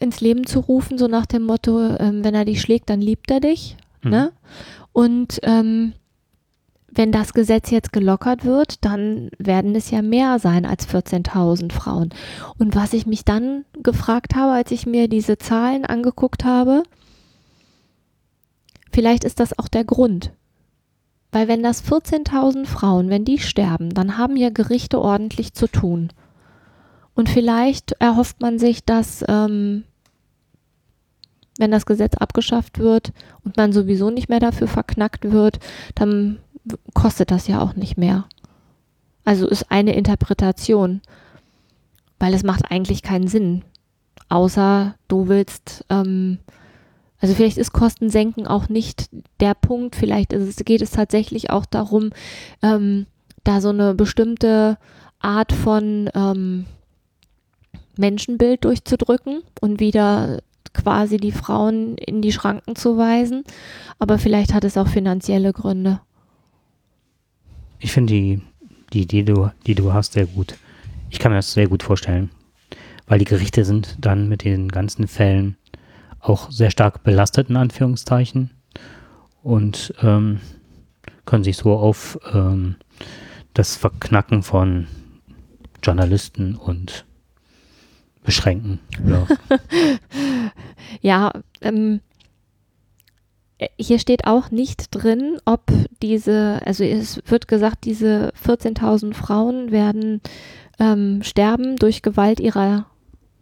[0.00, 3.30] ins Leben zu rufen, so nach dem Motto, ähm, wenn er dich schlägt, dann liebt
[3.30, 3.76] er dich.
[4.02, 4.10] Mhm.
[4.10, 4.32] Ne?
[4.92, 5.94] Und ähm,
[6.92, 12.10] wenn das Gesetz jetzt gelockert wird, dann werden es ja mehr sein als 14.000 Frauen.
[12.58, 16.82] Und was ich mich dann gefragt habe, als ich mir diese Zahlen angeguckt habe,
[18.92, 20.32] vielleicht ist das auch der Grund.
[21.32, 26.08] Weil wenn das 14.000 Frauen, wenn die sterben, dann haben ja Gerichte ordentlich zu tun.
[27.14, 29.84] Und vielleicht erhofft man sich, dass, ähm,
[31.60, 33.12] wenn das Gesetz abgeschafft wird
[33.44, 35.60] und man sowieso nicht mehr dafür verknackt wird,
[35.94, 36.38] dann
[36.94, 38.26] kostet das ja auch nicht mehr.
[39.24, 41.02] Also ist eine Interpretation,
[42.18, 43.62] weil es macht eigentlich keinen Sinn,
[44.28, 46.38] außer du willst, ähm,
[47.20, 52.10] also vielleicht ist Kostensenken auch nicht der Punkt, vielleicht es, geht es tatsächlich auch darum,
[52.62, 53.06] ähm,
[53.44, 54.78] da so eine bestimmte
[55.18, 56.66] Art von ähm,
[57.98, 60.40] Menschenbild durchzudrücken und wieder
[60.72, 63.44] quasi die Frauen in die Schranken zu weisen.
[63.98, 66.00] Aber vielleicht hat es auch finanzielle Gründe.
[67.78, 68.42] Ich finde die,
[68.92, 69.24] die Idee,
[69.66, 70.54] die du hast, sehr gut.
[71.10, 72.30] Ich kann mir das sehr gut vorstellen.
[73.06, 75.56] Weil die Gerichte sind dann mit den ganzen Fällen
[76.20, 78.50] auch sehr stark belastet, in Anführungszeichen.
[79.42, 80.40] Und ähm,
[81.24, 82.76] können sich so auf ähm,
[83.54, 84.86] das Verknacken von
[85.82, 87.06] Journalisten und
[88.24, 88.80] beschränken.
[89.06, 89.26] Ja.
[91.02, 92.00] Ja, ähm,
[93.58, 95.70] äh, hier steht auch nicht drin, ob
[96.02, 100.20] diese, also es wird gesagt, diese 14.000 Frauen werden
[100.78, 102.86] ähm, sterben durch Gewalt ihrer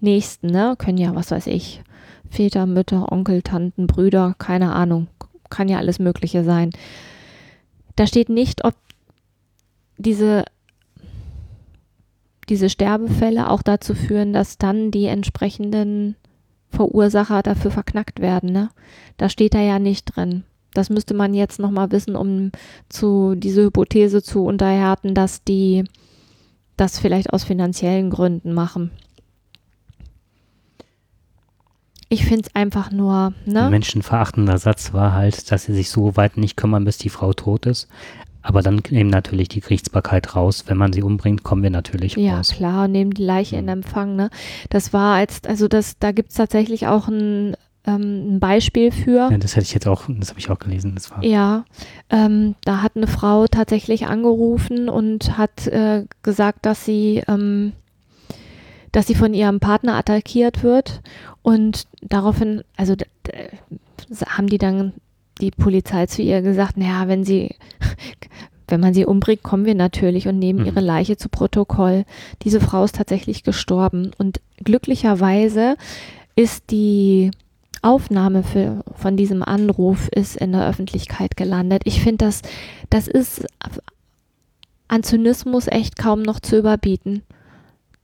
[0.00, 0.74] Nächsten, ne?
[0.78, 1.82] Können ja, was weiß ich,
[2.30, 5.08] Väter, Mütter, Onkel, Tanten, Brüder, keine Ahnung,
[5.50, 6.70] kann ja alles Mögliche sein.
[7.96, 8.74] Da steht nicht, ob
[9.96, 10.44] diese
[12.48, 16.16] diese Sterbefälle auch dazu führen, dass dann die entsprechenden
[16.70, 18.52] Verursacher dafür verknackt werden.
[18.52, 18.70] Ne?
[19.16, 20.44] Da steht da ja nicht drin.
[20.74, 22.52] Das müsste man jetzt nochmal wissen, um
[22.88, 25.84] zu diese Hypothese zu unterhärten, dass die
[26.76, 28.90] das vielleicht aus finanziellen Gründen machen.
[32.10, 33.68] Ich finde es einfach nur, ne?
[33.68, 37.66] menschenverachtender Satz war halt, dass sie sich so weit nicht kümmern, bis die Frau tot
[37.66, 37.88] ist.
[38.48, 40.64] Aber dann nehmen natürlich die Gerichtsbarkeit raus.
[40.68, 42.48] Wenn man sie umbringt, kommen wir natürlich Ja, raus.
[42.56, 44.30] klar, nehmen die Leiche in Empfang, ne?
[44.70, 49.28] Das war als, also das, da gibt es tatsächlich auch ein, ähm, ein Beispiel für.
[49.30, 50.94] Ja, das hätte ich jetzt auch, das habe ich auch gelesen.
[50.94, 51.66] Das war Ja,
[52.08, 57.74] ähm, da hat eine Frau tatsächlich angerufen und hat äh, gesagt, dass sie, ähm,
[58.92, 61.02] dass sie von ihrem Partner attackiert wird
[61.42, 62.94] und daraufhin, also
[64.26, 64.94] haben die dann
[65.40, 67.54] die Polizei zu ihr gesagt, naja, wenn sie,
[68.68, 70.66] wenn man sie umbringt, kommen wir natürlich und nehmen Mhm.
[70.66, 72.04] ihre Leiche zu Protokoll.
[72.42, 75.76] Diese Frau ist tatsächlich gestorben und glücklicherweise
[76.36, 77.30] ist die
[77.82, 81.82] Aufnahme für, von diesem Anruf ist in der Öffentlichkeit gelandet.
[81.84, 82.42] Ich finde, das,
[82.90, 83.46] das ist
[84.88, 87.22] an Zynismus echt kaum noch zu überbieten.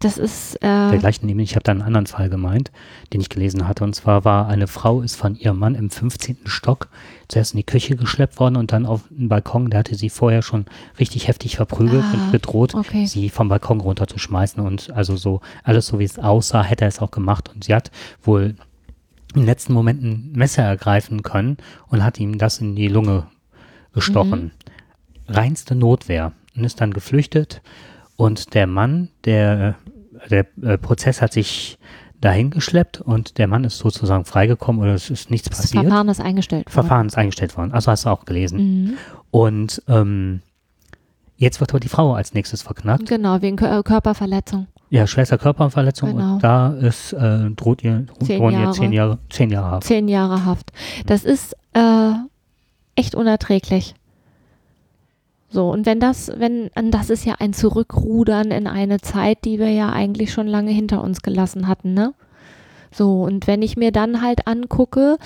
[0.05, 1.43] Das ist, der äh, gleichen Nebel.
[1.43, 2.71] Ich habe da einen anderen Fall gemeint,
[3.14, 3.85] den ich gelesen hatte.
[3.85, 6.40] Und zwar war eine Frau ist von ihrem Mann im 15.
[6.45, 6.88] Stock
[7.29, 9.71] zuerst in die Küche geschleppt worden und dann auf den Balkon.
[9.71, 10.67] Der hatte sie vorher schon
[11.01, 13.07] richtig heftig verprügelt Ah, und bedroht, okay.
[13.07, 14.62] sie vom Balkon runterzuschmeißen.
[14.62, 17.51] Und also so alles so wie es aussah, hätte er es auch gemacht.
[17.55, 17.90] Und sie hat
[18.23, 18.57] wohl
[19.35, 21.57] im letzten Moment ein Messer ergreifen können
[21.88, 23.27] und hat ihm das in die Lunge
[23.95, 24.51] gestochen.
[25.29, 26.33] Reinste Notwehr.
[26.55, 27.62] Und ist dann geflüchtet.
[28.17, 29.77] Und der Mann, der,
[30.30, 31.78] der äh, Prozess hat sich
[32.20, 35.82] dahin geschleppt und der Mann ist sozusagen freigekommen oder es ist nichts Das passiert.
[35.84, 36.72] Verfahren ist eingestellt worden.
[36.72, 37.72] Verfahren ist eingestellt worden.
[37.72, 38.58] Also hast du auch gelesen.
[38.84, 38.94] Mhm.
[39.30, 40.40] Und ähm,
[41.37, 43.08] jetzt wird aber die Frau als nächstes verknackt.
[43.08, 44.68] Genau, wegen Kör- Körperverletzung.
[44.90, 46.34] Ja, schwerster Körperverletzung Genau.
[46.34, 48.72] und da ist, äh, droht ihr, Zehn drohen ihr Jahre.
[48.74, 49.87] zehn Jahre, zehn Jahre Haft.
[49.87, 50.72] Zehn Jahre Haft.
[51.06, 52.12] Das ist äh,
[52.94, 53.94] echt unerträglich.
[55.55, 59.71] So, und wenn das, wenn, das ist ja ein Zurückrudern in eine Zeit, die wir
[59.71, 62.12] ja eigentlich schon lange hinter uns gelassen hatten, ne?
[62.90, 65.17] So, und wenn ich mir dann halt angucke,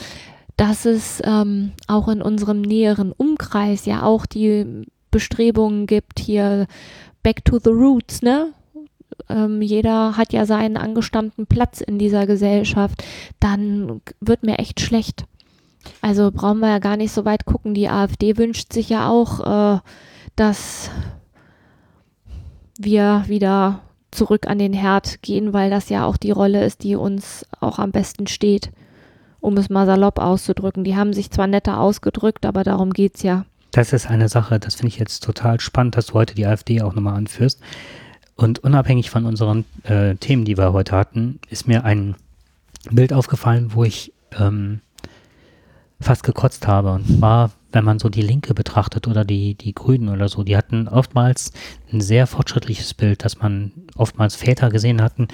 [0.58, 6.66] dass es ähm, auch in unserem näheren Umkreis ja auch die Bestrebungen gibt, hier
[7.22, 8.52] back to the roots, ne?
[9.30, 13.02] Ähm, jeder hat ja seinen angestammten Platz in dieser Gesellschaft,
[13.40, 15.24] dann wird mir echt schlecht.
[16.02, 17.72] Also brauchen wir ja gar nicht so weit gucken.
[17.72, 19.78] Die AfD wünscht sich ja auch, äh,
[20.38, 20.90] dass
[22.78, 26.96] wir wieder zurück an den Herd gehen, weil das ja auch die Rolle ist, die
[26.96, 28.70] uns auch am besten steht,
[29.40, 30.84] um es mal salopp auszudrücken.
[30.84, 33.44] Die haben sich zwar netter ausgedrückt, aber darum geht's ja.
[33.72, 36.80] Das ist eine Sache, das finde ich jetzt total spannend, dass du heute die AfD
[36.80, 37.60] auch nochmal anführst.
[38.34, 42.14] Und unabhängig von unseren äh, Themen, die wir heute hatten, ist mir ein
[42.90, 44.80] Bild aufgefallen, wo ich ähm,
[46.00, 46.92] fast gekotzt habe.
[46.92, 50.56] Und zwar, wenn man so die Linke betrachtet oder die, die Grünen oder so, die
[50.56, 51.52] hatten oftmals
[51.92, 55.28] ein sehr fortschrittliches Bild, dass man oftmals Väter gesehen hatten,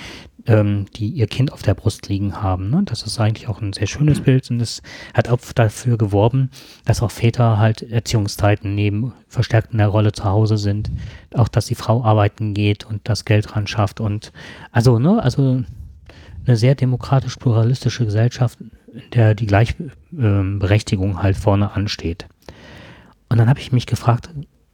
[0.47, 2.71] ähm, die ihr Kind auf der Brust liegen haben.
[2.71, 2.83] Ne?
[2.85, 4.83] Das ist eigentlich auch ein sehr schönes Bild und es
[5.15, 6.51] hat auch dafür geworben,
[6.85, 10.91] dass auch Väter halt Erziehungszeiten nehmen, verstärkt in der Rolle zu Hause sind,
[11.35, 14.33] auch dass die Frau arbeiten geht und das Geld ran schafft und
[14.73, 15.63] also, ne, also
[16.47, 18.59] eine sehr demokratisch-pluralistische Gesellschaft,
[18.95, 22.27] in der die Gleichberechtigung halt vorne ansteht.
[23.29, 24.31] Und dann habe ich mich gefragt,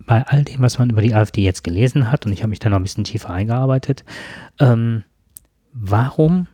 [0.07, 2.59] bei all dem, was man über die AfD jetzt gelesen hat, und ich habe mich
[2.59, 4.05] da noch ein bisschen tiefer eingearbeitet,
[4.59, 5.05] ähm,
[5.73, 6.47] warum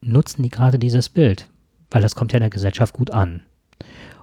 [0.00, 1.48] nutzen die gerade dieses Bild?
[1.90, 3.42] Weil das kommt ja in der Gesellschaft gut an.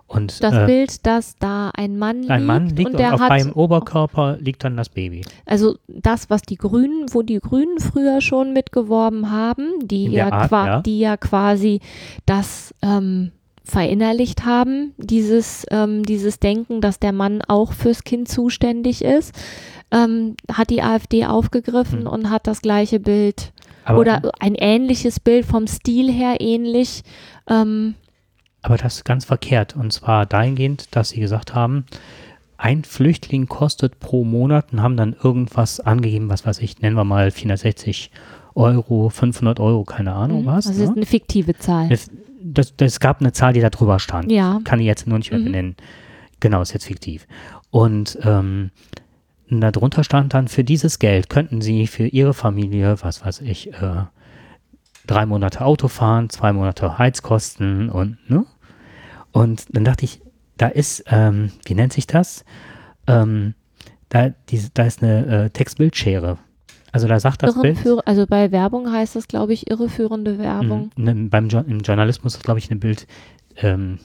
[0.09, 3.13] Und Das äh, Bild, dass da ein Mann liegt, ein Mann liegt und und, der
[3.13, 5.21] auf hat beim Oberkörper liegt dann das Baby.
[5.45, 10.51] Also das, was die Grünen, wo die Grünen früher schon mitgeworben haben, die ja, Art,
[10.51, 10.81] ja.
[10.81, 11.79] die ja quasi
[12.25, 13.31] das ähm,
[13.63, 19.35] verinnerlicht haben, dieses, ähm, dieses Denken, dass der Mann auch fürs Kind zuständig ist,
[19.91, 22.07] ähm, hat die AfD aufgegriffen Hm.
[22.07, 23.53] und hat das gleiche Bild
[23.85, 27.03] Aber, oder ein ähnliches Bild vom Stil her ähnlich.
[28.61, 29.75] Aber das ist ganz verkehrt.
[29.75, 31.85] Und zwar dahingehend, dass sie gesagt haben,
[32.57, 37.05] ein Flüchtling kostet pro Monat und haben dann irgendwas angegeben, was weiß ich, nennen wir
[37.05, 38.11] mal 460
[38.55, 40.65] Euro, 500 Euro, keine Ahnung was.
[40.65, 40.95] das ist ne?
[40.97, 41.89] eine fiktive Zahl.
[41.89, 42.09] Es,
[42.41, 44.29] das, das gab eine Zahl, die da drüber stand.
[44.31, 44.59] Ja.
[44.65, 45.45] Kann ich jetzt nur nicht mehr Mhm.
[45.45, 45.75] benennen.
[46.41, 47.27] Genau, ist jetzt fiktiv.
[47.71, 48.71] Und ähm,
[49.49, 54.03] darunter stand dann, für dieses Geld könnten Sie für Ihre Familie, was weiß ich, äh,
[55.07, 58.45] drei Monate Auto fahren, zwei Monate Heizkosten und, ne?
[59.31, 60.21] Und dann dachte ich,
[60.57, 62.43] da ist, ähm, wie nennt sich das?
[63.07, 63.53] Ähm,
[64.09, 66.37] da, diese, da ist eine äh, Textbildschere.
[66.91, 67.77] Also da sagt das Bild.
[68.05, 70.91] Also bei Werbung heißt das, glaube ich, irreführende Werbung.
[70.95, 71.03] Mhm.
[71.03, 73.05] Ne, Beim jo Im Journalismus ist, glaube ich, ein Bild
[73.57, 73.99] ähm,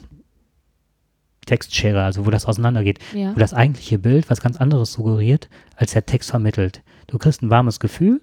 [1.47, 2.99] Textschere, also wo das auseinandergeht.
[3.15, 3.35] Ja.
[3.35, 6.83] Wo das eigentliche Bild was ganz anderes suggeriert, als der Text vermittelt.
[7.07, 8.21] Du kriegst ein warmes Gefühl,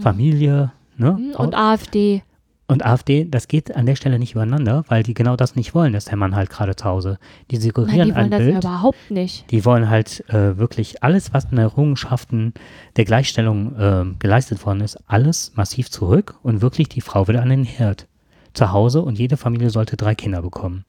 [0.00, 1.12] Familie, ne?
[1.12, 2.22] Mhm, Und AfD.
[2.66, 5.92] Und AfD, das geht an der Stelle nicht übereinander, weil die genau das nicht wollen,
[5.92, 7.18] dass der Mann halt gerade zu Hause.
[7.50, 8.64] Die Nein, suggerieren die wollen das Bild.
[8.64, 9.50] überhaupt nicht.
[9.50, 12.54] Die wollen halt äh, wirklich alles, was in Errungenschaften
[12.96, 17.50] der Gleichstellung ähm, geleistet worden ist, alles massiv zurück und wirklich die Frau wieder an
[17.50, 18.06] den Herd
[18.54, 20.86] zu Hause und jede Familie sollte drei Kinder bekommen.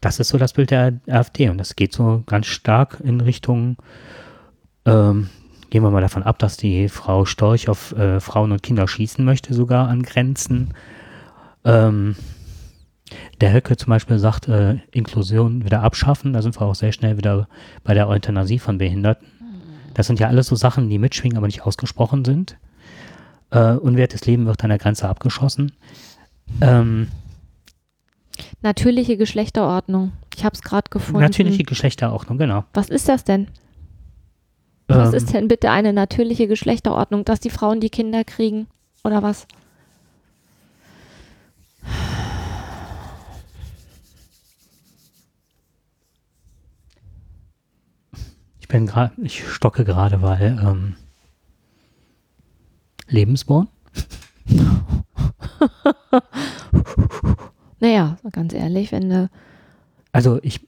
[0.00, 3.78] Das ist so das Bild der AfD und das geht so ganz stark in Richtung,
[4.86, 5.28] ähm,
[5.74, 9.24] gehen wir mal davon ab, dass die Frau Storch auf äh, Frauen und Kinder schießen
[9.24, 10.72] möchte, sogar an Grenzen.
[11.64, 12.14] Ähm,
[13.40, 16.32] der Höcke zum Beispiel sagt, äh, Inklusion wieder abschaffen.
[16.32, 17.48] Da sind wir auch sehr schnell wieder
[17.82, 19.26] bei der Euthanasie von Behinderten.
[19.94, 22.56] Das sind ja alles so Sachen, die mitschwingen, aber nicht ausgesprochen sind.
[23.50, 25.72] Äh, unwertes Leben wird an der Grenze abgeschossen.
[26.60, 27.08] Ähm,
[28.62, 30.12] Natürliche Geschlechterordnung.
[30.36, 31.20] Ich habe es gerade gefunden.
[31.20, 32.62] natürliche Geschlechterordnung, genau.
[32.74, 33.48] Was ist das denn?
[34.88, 38.66] Was Ähm, ist denn bitte eine natürliche Geschlechterordnung, dass die Frauen die Kinder kriegen?
[39.02, 39.46] Oder was?
[48.60, 50.96] Ich bin gerade, ich stocke gerade, weil ähm,
[53.08, 53.68] Lebensborn.
[57.80, 59.28] Naja, ganz ehrlich, wenn du.
[60.12, 60.66] Also ich,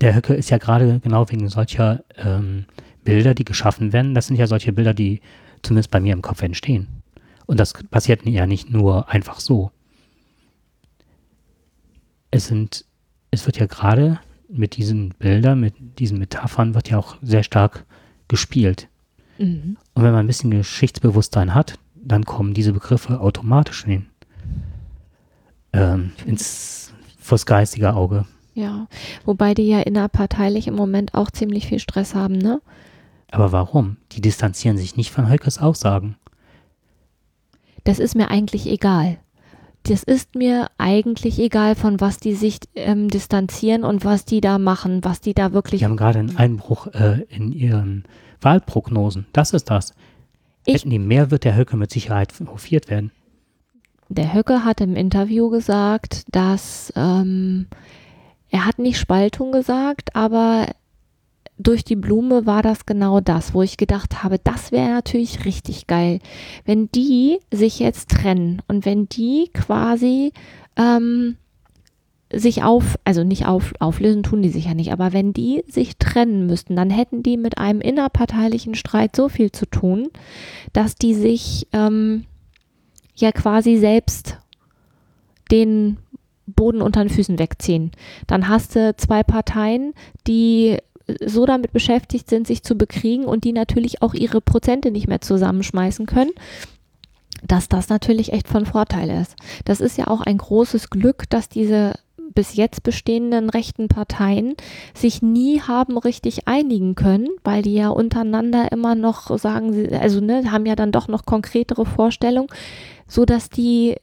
[0.00, 2.64] der Höcke ist ja gerade genau wegen solcher ähm,
[3.04, 4.14] Bilder, die geschaffen werden.
[4.14, 5.20] Das sind ja solche Bilder, die
[5.62, 6.88] zumindest bei mir im Kopf entstehen.
[7.46, 9.70] Und das passiert ja nicht nur einfach so.
[12.30, 12.84] Es sind,
[13.30, 17.84] es wird ja gerade mit diesen Bildern, mit diesen Metaphern wird ja auch sehr stark
[18.28, 18.88] gespielt.
[19.38, 19.76] Mhm.
[19.94, 24.06] Und wenn man ein bisschen Geschichtsbewusstsein hat, dann kommen diese Begriffe automatisch in,
[25.72, 28.26] ähm, ins vors geistige Auge.
[28.54, 28.88] Ja,
[29.24, 32.60] wobei die ja innerparteilich im Moment auch ziemlich viel Stress haben, ne?
[33.30, 33.96] Aber warum?
[34.12, 36.16] Die distanzieren sich nicht von Höckes Aussagen.
[37.84, 39.18] Das ist mir eigentlich egal.
[39.84, 44.58] Das ist mir eigentlich egal, von was die sich ähm, distanzieren und was die da
[44.58, 45.78] machen, was die da wirklich.
[45.78, 48.04] Die haben gerade einen Einbruch äh, in ihren
[48.42, 49.26] Wahlprognosen.
[49.32, 49.94] Das ist das.
[50.66, 53.10] Ich- Hätten die mehr, wird der Höcke mit Sicherheit hofiert werden.
[54.10, 57.68] Der Höcke hat im Interview gesagt, dass ähm,
[58.50, 60.66] er hat nicht Spaltung gesagt, aber
[61.62, 65.86] durch die Blume war das genau das, wo ich gedacht habe, das wäre natürlich richtig
[65.86, 66.20] geil,
[66.64, 70.32] wenn die sich jetzt trennen und wenn die quasi
[70.76, 71.36] ähm,
[72.32, 75.98] sich auf, also nicht auf, auflösen tun die sich ja nicht, aber wenn die sich
[75.98, 80.08] trennen müssten, dann hätten die mit einem innerparteilichen Streit so viel zu tun,
[80.72, 82.24] dass die sich ähm,
[83.16, 84.38] ja quasi selbst
[85.50, 85.98] den
[86.46, 87.90] Boden unter den Füßen wegziehen.
[88.26, 89.92] Dann hast du zwei Parteien,
[90.26, 90.78] die
[91.24, 95.20] so damit beschäftigt sind, sich zu bekriegen und die natürlich auch ihre Prozente nicht mehr
[95.20, 96.32] zusammenschmeißen können,
[97.46, 99.36] dass das natürlich echt von Vorteil ist.
[99.64, 101.94] Das ist ja auch ein großes Glück, dass diese
[102.34, 104.54] bis jetzt bestehenden rechten Parteien
[104.94, 110.52] sich nie haben richtig einigen können, weil die ja untereinander immer noch sagen, also ne,
[110.52, 112.48] haben ja dann doch noch konkretere Vorstellungen,
[113.08, 113.96] so dass die,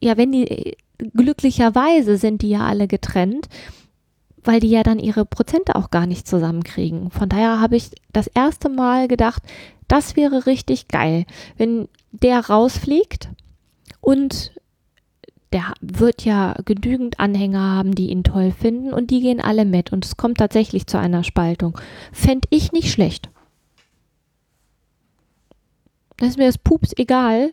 [0.00, 0.76] ja, wenn die,
[1.14, 3.48] glücklicherweise sind die ja alle getrennt,
[4.44, 7.10] weil die ja dann ihre Prozente auch gar nicht zusammenkriegen.
[7.10, 9.42] Von daher habe ich das erste Mal gedacht,
[9.88, 11.24] das wäre richtig geil,
[11.56, 13.28] wenn der rausfliegt
[14.00, 14.52] und
[15.52, 19.92] der wird ja genügend Anhänger haben, die ihn toll finden und die gehen alle mit
[19.92, 21.78] und es kommt tatsächlich zu einer Spaltung.
[22.12, 23.30] Fände ich nicht schlecht.
[26.18, 27.52] Das ist mir das Pups egal,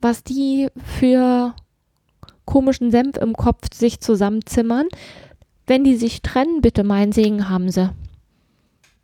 [0.00, 1.54] was die für
[2.44, 4.86] komischen Senf im Kopf sich zusammenzimmern.
[5.66, 7.90] Wenn die sich trennen, bitte meinen Segen haben sie.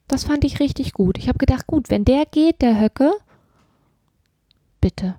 [0.09, 1.18] Das fand ich richtig gut.
[1.18, 3.12] Ich habe gedacht, gut, wenn der geht, der Höcke,
[4.81, 5.16] bitte.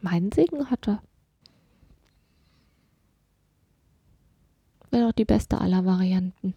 [0.00, 1.02] Meinen Segen hat er.
[4.90, 6.54] Wäre doch die beste aller Varianten.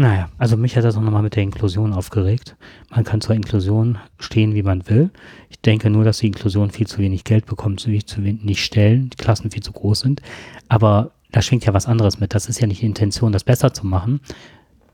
[0.00, 2.56] Naja, also mich hat das auch nochmal mit der Inklusion aufgeregt.
[2.88, 5.10] Man kann zur Inklusion stehen, wie man will.
[5.50, 8.64] Ich denke nur, dass die Inklusion viel zu wenig Geld bekommt, zu wenig, zu wenig
[8.64, 10.22] Stellen, die Klassen viel zu groß sind.
[10.70, 12.32] Aber da schwingt ja was anderes mit.
[12.32, 14.20] Das ist ja nicht die Intention, das besser zu machen,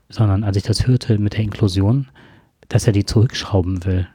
[0.09, 2.09] sondern als ich das hörte mit der Inklusion,
[2.67, 4.09] dass er die zurückschrauben will,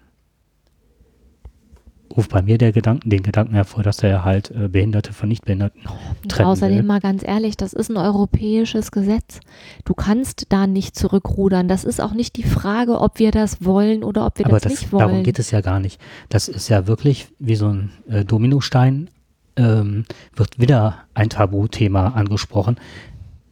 [2.16, 5.82] ruft bei mir der Gedanken, den Gedanken hervor, dass er halt äh, Behinderte von Nichtbehinderten
[6.28, 6.82] trennen außerdem will.
[6.84, 9.40] mal ganz ehrlich, das ist ein europäisches Gesetz.
[9.84, 11.68] Du kannst da nicht zurückrudern.
[11.68, 14.64] Das ist auch nicht die Frage, ob wir das wollen oder ob wir Aber das,
[14.64, 15.08] das, nicht wollen.
[15.08, 16.00] darum geht es ja gar nicht.
[16.28, 19.10] Das ist ja wirklich wie so ein äh, Dominostein,
[19.56, 22.76] ähm, wird wieder ein Tabuthema angesprochen.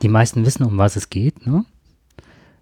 [0.03, 1.47] Die meisten wissen, um was es geht.
[1.47, 1.65] Ne?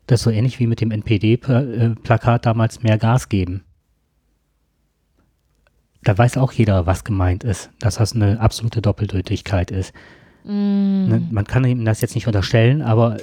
[0.06, 3.62] Das ist so ähnlich wie mit dem NPD-Plakat damals mehr Gas geben.
[6.04, 9.92] Da weiß auch jeder, was gemeint ist, dass das eine absolute Doppeldeutigkeit ist.
[10.44, 11.22] Mm, Ne?
[11.30, 13.16] Man kann ihm das jetzt nicht unterstellen, aber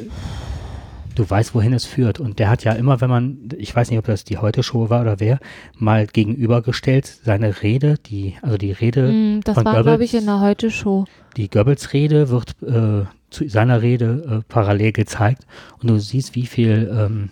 [1.16, 2.20] du weißt, wohin es führt.
[2.20, 5.02] Und der hat ja immer, wenn man, ich weiß nicht, ob das die Heute-Show war
[5.02, 5.40] oder wer,
[5.78, 10.26] mal gegenübergestellt, seine Rede, die, also die Rede, mm, das von war, glaube ich, in
[10.26, 11.06] der Heute-Show.
[11.38, 15.46] die Goebbels-Rede wird äh, zu seiner Rede äh, parallel gezeigt
[15.82, 17.30] und du siehst, wie viel, ähm,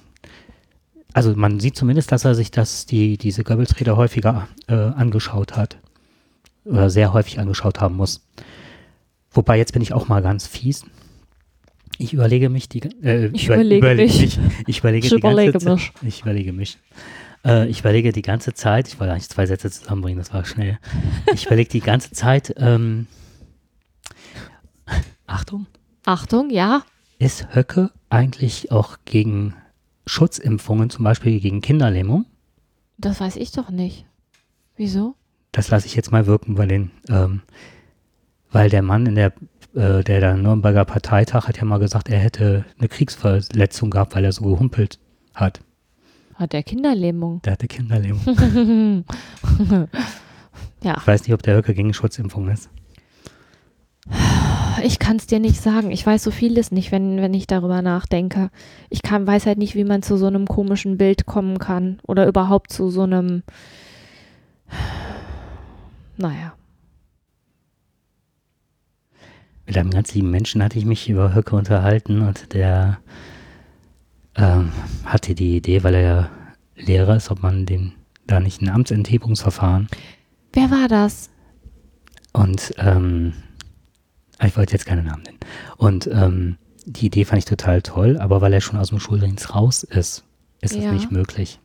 [1.14, 5.78] also man sieht zumindest, dass er sich das, die, diese Goebbels-Rede häufiger äh, angeschaut hat.
[6.66, 8.22] Oder sehr häufig angeschaut haben muss.
[9.32, 10.86] Wobei, jetzt bin ich auch mal ganz fies.
[11.98, 14.20] Ich überlege mich die, äh, Ich überlege mich.
[14.22, 14.40] mich.
[14.68, 15.74] Ich überlege Ich die ganze überlege Zeit.
[15.74, 15.92] mich.
[16.08, 16.78] Ich überlege mich.
[17.46, 20.80] Äh, ich überlege die ganze Zeit, ich wollte eigentlich zwei Sätze zusammenbringen, das war schnell.
[21.34, 23.08] Ich überlege die ganze Zeit, ähm,
[25.28, 25.66] Achtung,
[26.06, 26.84] Achtung, ja.
[27.20, 29.56] ist Höcke eigentlich auch gegen
[30.06, 32.26] Schutzimpfungen, zum Beispiel gegen Kinderlähmung?
[32.98, 34.06] Das weiß ich doch nicht.
[34.76, 35.16] Wieso?
[35.52, 37.42] Das lasse ich jetzt mal wirken, weil den, ähm,
[38.52, 39.34] weil der Mann in der,
[39.76, 44.26] äh, der da Nürnberger Parteitag hat ja mal gesagt, er hätte eine Kriegsverletzung gehabt, weil
[44.26, 45.00] er so gehumpelt
[45.34, 45.62] hat.
[46.36, 47.42] Hat der Kinderlähmung.
[47.44, 48.22] Der hatte Kinderlähmung.
[50.84, 50.98] ja.
[50.98, 52.70] Ich weiß nicht, ob der Höcke gegen Schutzimpfung ist.
[54.82, 55.92] Ich kann es dir nicht sagen.
[55.92, 58.50] Ich weiß so vieles nicht, wenn, wenn ich darüber nachdenke.
[58.90, 62.00] Ich kann, weiß halt nicht, wie man zu so einem komischen Bild kommen kann.
[62.08, 63.44] Oder überhaupt zu so einem.
[66.18, 66.54] Naja.
[69.66, 73.00] Mit einem ganz lieben Menschen hatte ich mich über Höcke unterhalten und der
[74.36, 74.72] ähm,
[75.06, 76.30] hatte die Idee, weil er ja
[76.76, 77.94] Lehrer ist, ob man den
[78.28, 79.88] da nicht ein Amtsenthebungsverfahren
[80.54, 81.30] Wer war das?
[82.34, 83.34] und ähm,
[84.48, 85.40] ich wollte jetzt keine Namen nennen.
[85.78, 89.56] Und ähm, die Idee fand ich total toll, aber weil er schon aus dem Schuldienst
[89.56, 90.24] raus ist,
[90.62, 90.84] ist Ja.
[90.88, 91.60] es nicht möglich.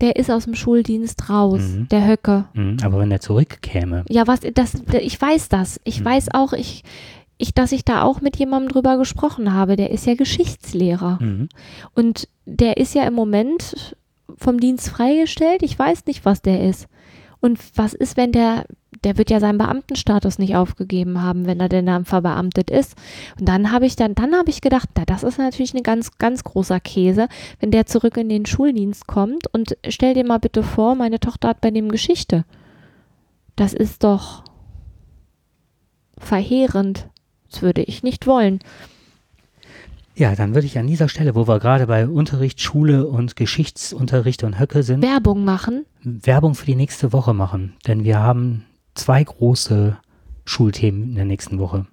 [0.00, 1.88] Der ist aus dem Schuldienst raus, Mhm.
[1.88, 2.44] der Höcke.
[2.54, 5.80] Mhm, aber wenn er zurückkäme, Ja, was, das, ich weiß das.
[5.84, 6.04] Ich Mhm.
[6.04, 6.84] weiß auch, ich,
[7.36, 9.74] ich, dass ich da auch mit jemandem drüber gesprochen habe.
[9.76, 11.18] Der ist ja Geschichtslehrer.
[11.20, 11.48] mhm.
[11.94, 13.96] Und der ist ja im Moment
[14.36, 15.62] vom Dienst freigestellt.
[15.62, 16.86] Ich weiß nicht, was der ist.
[17.40, 18.66] Und was ist, wenn der,
[19.04, 22.94] der wird ja seinen Beamtenstatus nicht aufgegeben haben, wenn er denn dann verbeamtet ist.
[23.38, 26.18] Und dann habe ich dann, dann habe ich gedacht, na, das ist natürlich ein ganz,
[26.18, 27.28] ganz großer Käse,
[27.60, 29.46] wenn der zurück in den Schuldienst kommt.
[29.52, 32.44] Und stell dir mal bitte vor, meine Tochter hat bei dem Geschichte.
[33.56, 34.44] Das ist doch
[36.16, 37.08] verheerend.
[37.50, 38.60] Das würde ich nicht wollen.
[40.14, 44.42] ja, dann würde ich an dieser Stelle, wo wir gerade bei Unterricht, Schule und Geschichtsunterricht
[44.42, 45.86] und Höcke sind, Werbung machen.
[46.02, 47.74] Werbung für die nächste Woche machen.
[47.86, 48.64] Denn wir haben
[48.98, 49.96] zwei große
[50.44, 51.86] Schulthemen in der nächsten Woche.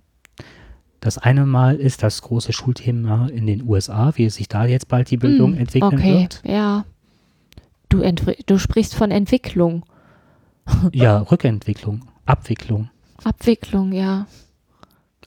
[1.00, 5.12] Das eine Mal ist das große Schulthema in den USA, wie sich da jetzt bald
[5.12, 6.42] die Bildung Hm, entwickeln okay, wird.
[6.46, 6.86] ja.
[7.90, 8.02] Du,
[8.48, 9.86] du sprichst von Entwicklung.
[10.92, 12.90] Ja, Rückentwicklung, Abwicklung,
[13.24, 14.26] Abwicklung, ja.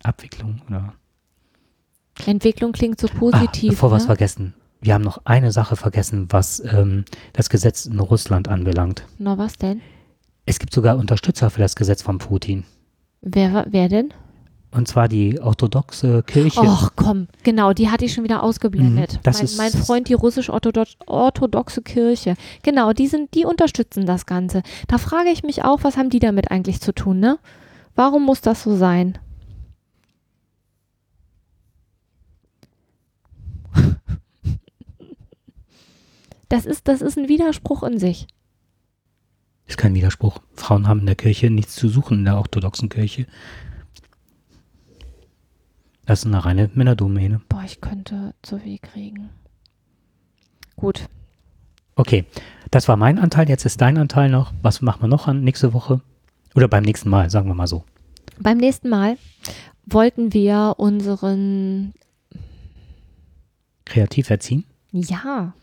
[0.03, 0.95] Abwicklung oder
[2.27, 3.71] Entwicklung klingt so Ah, positiv.
[3.71, 4.07] bevor wir es ne?
[4.09, 4.55] vergessen.
[4.81, 9.05] Wir haben noch eine Sache vergessen, was ähm, das Gesetz in Russland anbelangt.
[9.19, 9.81] Na, was denn?
[10.49, 12.65] Es gibt sogar Unterstützer für das Gesetz von Putin.
[13.21, 14.15] Wer, wer denn?
[14.71, 16.61] Und zwar die orthodoxe Kirche.
[16.61, 19.13] Och, komm, genau, die hatte ich schon wieder ausgeblendet.
[19.13, 22.35] Mhm, das mein, ist- mein Freund, die russisch-orthodoxe Kirche.
[22.63, 24.63] Genau, die sind, die unterstützen das Ganze.
[24.87, 27.39] Da frage ich mich auch, was haben die damit eigentlich zu tun, ne?
[27.95, 29.19] Warum muss das so sein?
[36.49, 38.27] Das ist, das ist ein Widerspruch in sich.
[39.69, 40.41] Ist kein Widerspruch.
[40.55, 43.27] Frauen haben in der Kirche nichts zu suchen, in der orthodoxen Kirche.
[46.07, 47.41] Das ist eine reine Männerdomäne.
[47.49, 49.29] Boah, ich könnte zu weh kriegen.
[50.75, 51.09] Gut,
[51.99, 52.27] Okay,
[52.71, 54.53] das war mein Anteil, jetzt ist dein Anteil noch.
[54.63, 56.01] Was machen wir noch an nächste Woche?
[56.55, 57.83] Oder beim nächsten Mal, sagen wir mal so.
[58.39, 59.19] Beim nächsten Mal
[59.85, 61.93] wollten wir unseren,
[63.85, 64.65] Kreativ erziehen?
[64.93, 65.55] ja,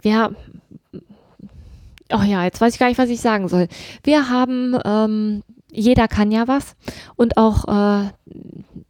[0.00, 0.34] wir,
[2.12, 3.68] oh ja, jetzt weiß ich gar nicht, was ich sagen soll.
[4.02, 6.76] Wir haben, ähm, jeder kann ja was
[7.16, 8.10] und auch äh,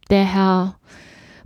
[0.09, 0.75] der Herr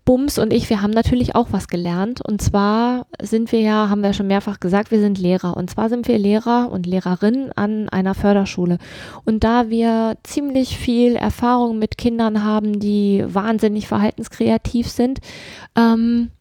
[0.03, 2.21] Bums und ich, wir haben natürlich auch was gelernt.
[2.21, 5.55] Und zwar sind wir ja, haben wir schon mehrfach gesagt, wir sind Lehrer.
[5.55, 8.77] Und zwar sind wir Lehrer und Lehrerinnen an einer Förderschule.
[9.25, 15.19] Und da wir ziemlich viel Erfahrung mit Kindern haben, die wahnsinnig verhaltenskreativ sind,
[15.77, 16.31] ähm,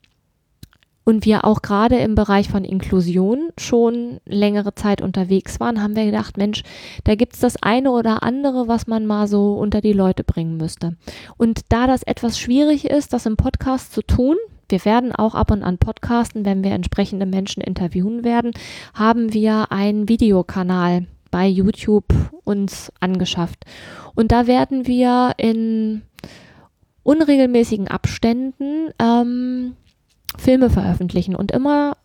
[1.04, 6.04] und wir auch gerade im Bereich von Inklusion schon längere Zeit unterwegs waren, haben wir
[6.04, 6.62] gedacht, Mensch,
[7.04, 10.56] da gibt es das eine oder andere, was man mal so unter die Leute bringen
[10.56, 10.96] müsste.
[11.36, 14.36] Und da das etwas schwierig ist, das im Podcast zu tun,
[14.68, 18.52] wir werden auch ab und an podcasten, wenn wir entsprechende Menschen interviewen werden,
[18.94, 22.12] haben wir einen Videokanal bei YouTube
[22.44, 23.64] uns angeschafft.
[24.14, 26.02] Und da werden wir in
[27.02, 29.74] unregelmäßigen Abständen ähm,
[30.38, 31.96] Filme veröffentlichen und immer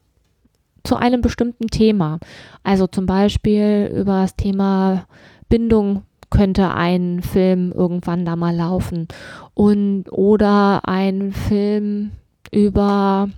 [0.83, 2.19] zu einem bestimmten Thema.
[2.63, 5.05] Also zum Beispiel über das Thema
[5.49, 9.07] Bindung könnte ein Film irgendwann da mal laufen
[9.53, 12.11] und oder ein Film
[12.51, 13.29] über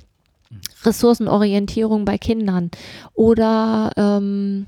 [0.83, 2.71] Ressourcenorientierung bei Kindern
[3.13, 4.67] oder ähm,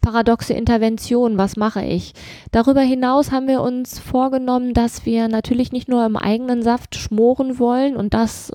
[0.00, 2.14] paradoxe Intervention, was mache ich?
[2.52, 7.58] Darüber hinaus haben wir uns vorgenommen, dass wir natürlich nicht nur im eigenen Saft schmoren
[7.58, 8.50] wollen und das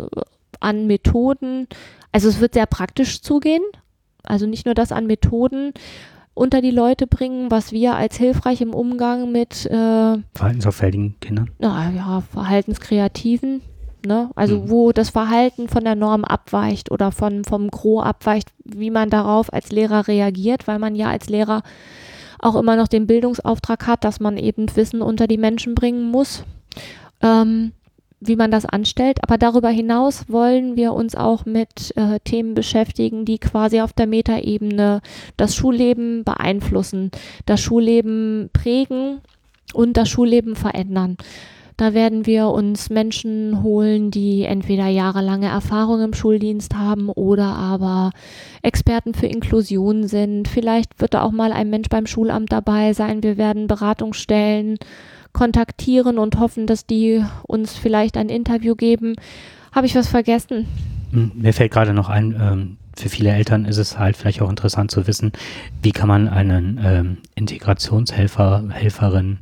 [0.65, 1.67] an Methoden,
[2.11, 3.63] also es wird sehr praktisch zugehen,
[4.23, 5.71] also nicht nur das an Methoden
[6.33, 11.49] unter die Leute bringen, was wir als hilfreich im Umgang mit äh, Verhaltensauffälligen Kindern.
[11.59, 13.61] na ja, Verhaltenskreativen,
[14.05, 14.29] ne?
[14.35, 14.69] Also Mhm.
[14.69, 19.53] wo das Verhalten von der Norm abweicht oder von, vom Gros abweicht, wie man darauf
[19.53, 21.61] als Lehrer reagiert, weil man ja als Lehrer
[22.39, 26.43] auch immer noch den Bildungsauftrag hat, dass man eben Wissen unter die Menschen bringen muss,
[27.21, 27.71] ähm,
[28.27, 29.19] wie man das anstellt.
[29.23, 34.07] Aber darüber hinaus wollen wir uns auch mit äh, Themen beschäftigen, die quasi auf der
[34.07, 35.01] Metaebene
[35.37, 37.11] das Schulleben beeinflussen,
[37.45, 39.21] das Schulleben prägen
[39.73, 41.17] und das Schulleben verändern.
[41.77, 48.11] Da werden wir uns Menschen holen, die entweder jahrelange Erfahrung im Schuldienst haben oder aber
[48.61, 50.47] Experten für Inklusion sind.
[50.47, 53.23] Vielleicht wird da auch mal ein Mensch beim Schulamt dabei sein.
[53.23, 54.77] Wir werden Beratungsstellen
[55.35, 59.15] kontaktieren und hoffen, dass die uns vielleicht ein Interview geben.
[59.71, 60.65] Habe ich was vergessen?
[61.11, 64.49] Hm, Mir fällt gerade noch ein, ähm, für viele Eltern ist es halt vielleicht auch
[64.49, 65.33] interessant zu wissen,
[65.83, 69.39] wie kann man einen ähm, Integrationshelfer, Helferin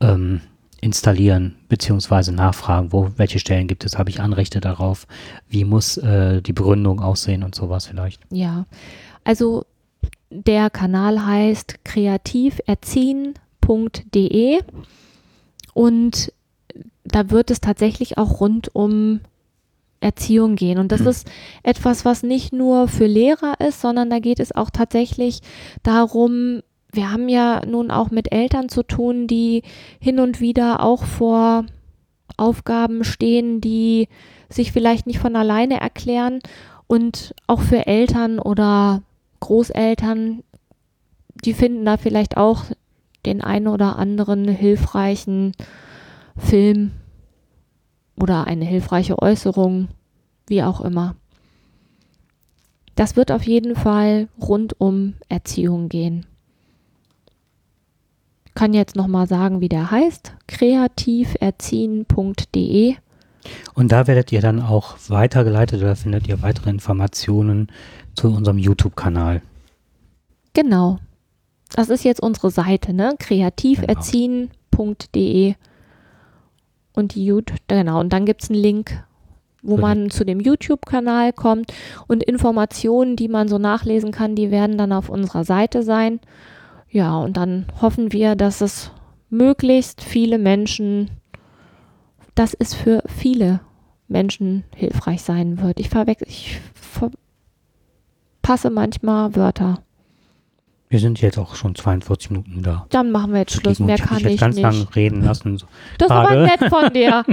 [0.00, 0.42] ähm,
[0.82, 5.06] installieren, beziehungsweise nachfragen, wo, welche Stellen gibt es, habe ich Anrechte darauf,
[5.48, 8.20] wie muss äh, die Begründung aussehen und sowas vielleicht.
[8.30, 8.66] Ja,
[9.24, 9.64] also
[10.30, 11.84] der Kanal heißt
[13.70, 14.60] kreativerziehen.de
[15.74, 16.32] und
[17.04, 19.20] da wird es tatsächlich auch rund um
[20.00, 20.78] Erziehung gehen.
[20.78, 21.08] Und das Mhm.
[21.08, 21.30] ist
[21.62, 25.40] etwas, was nicht nur für Lehrer ist, sondern da geht es auch tatsächlich
[25.82, 26.60] darum,
[26.92, 29.62] wir haben ja nun auch mit Eltern zu tun, die
[30.00, 31.64] hin und wieder auch vor
[32.36, 34.08] Aufgaben stehen, die
[34.48, 36.40] sich vielleicht nicht von alleine erklären.
[36.86, 39.02] Und auch für Eltern oder
[39.40, 40.42] Großeltern,
[41.44, 42.64] die finden da vielleicht auch
[43.26, 45.52] den einen oder anderen hilfreichen
[46.36, 46.92] Film
[48.16, 49.88] oder eine hilfreiche Äußerung,
[50.46, 51.16] wie auch immer.
[52.94, 56.26] Das wird auf jeden Fall rund um Erziehung gehen.
[58.54, 60.34] Kann jetzt nochmal sagen, wie der heißt.
[60.46, 62.96] kreativerziehen.de.
[63.74, 67.72] Und da werdet ihr dann auch weitergeleitet oder findet ihr weitere Informationen
[68.14, 69.40] zu unserem YouTube-Kanal.
[70.52, 70.98] Genau.
[71.74, 73.14] Das ist jetzt unsere Seite, ne?
[73.18, 75.54] kreativerziehen.de.
[76.92, 79.04] Und die YouTube, genau, und dann gibt es einen Link,
[79.62, 81.72] wo man zu dem YouTube-Kanal kommt
[82.08, 86.20] und Informationen, die man so nachlesen kann, die werden dann auf unserer Seite sein.
[86.88, 88.90] Ja, und dann hoffen wir, dass es
[89.28, 91.10] möglichst viele Menschen,
[92.34, 93.60] dass es für viele
[94.08, 95.78] Menschen hilfreich sein wird.
[95.78, 96.60] Ich verwechsel, ich
[98.42, 99.82] verpasse manchmal Wörter.
[100.92, 102.84] Wir sind jetzt auch schon 42 Minuten da.
[102.90, 103.78] Dann machen wir jetzt Schluss.
[103.78, 104.62] Mehr ich kann dich jetzt ich ganz nicht.
[104.64, 105.56] lang reden lassen.
[105.56, 105.66] So.
[105.98, 106.42] Das ist gerade.
[106.42, 107.24] nett von dir.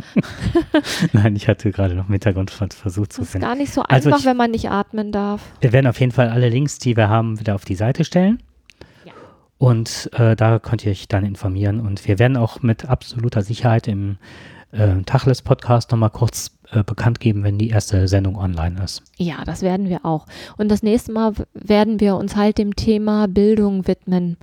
[1.13, 3.47] Nein, ich hatte gerade noch Hintergrund ver- versucht zu Das ist finden.
[3.47, 5.41] gar nicht so Also einfach, ich- wenn man nicht atmen darf.
[5.59, 8.43] Wir werden auf jeden Fall alle Links, die wir haben, wieder auf die Seite stellen.
[9.05, 9.13] Ja.
[9.57, 11.79] Und äh, da könnt ihr euch dann informieren.
[11.79, 14.17] Und wir werden auch mit absoluter Sicherheit im
[14.71, 19.03] äh, Tacheles-Podcast nochmal kurz äh, bekannt geben, wenn die erste Sendung online ist.
[19.17, 20.25] Ja, das werden wir auch.
[20.57, 24.37] Und das nächste Mal werden wir uns halt dem Thema Bildung widmen,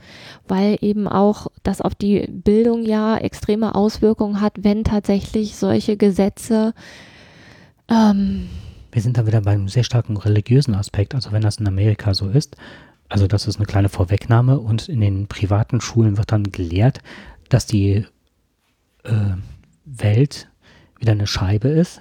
[0.49, 6.75] weil eben auch das auf die Bildung ja extreme Auswirkungen hat, wenn tatsächlich solche Gesetze
[7.89, 8.49] ähm,
[8.93, 12.29] Wir sind da wieder beim sehr starken religiösen Aspekt, also wenn das in Amerika so
[12.29, 12.57] ist.
[13.09, 17.01] Also das ist eine kleine Vorwegnahme und in den privaten Schulen wird dann gelehrt,
[17.49, 18.07] dass die
[19.05, 19.37] äh,
[19.85, 20.49] Welt
[20.99, 22.01] wieder eine Scheibe ist.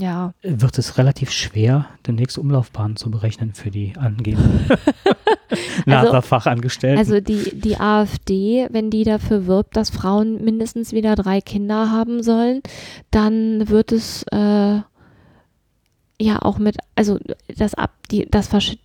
[0.00, 4.66] Ja, Wird es relativ schwer, demnächst Umlaufbahnen zu berechnen für die angehenden
[5.86, 6.98] NASA-Fachangestellten.
[6.98, 12.22] also die, die AfD, wenn die dafür wirbt, dass Frauen mindestens wieder drei Kinder haben
[12.22, 12.62] sollen,
[13.10, 14.80] dann wird es äh,
[16.20, 17.18] ja auch mit, also
[17.56, 18.76] das, Ab, die, das, Versch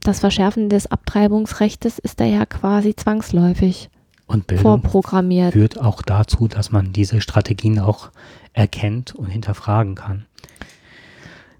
[0.00, 3.88] das Verschärfen des Abtreibungsrechts ist da ja quasi zwangsläufig
[4.26, 5.52] und Bildung vorprogrammiert.
[5.52, 8.10] führt auch dazu, dass man diese Strategien auch
[8.52, 10.26] erkennt und hinterfragen kann.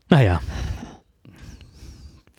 [0.08, 0.40] Naja.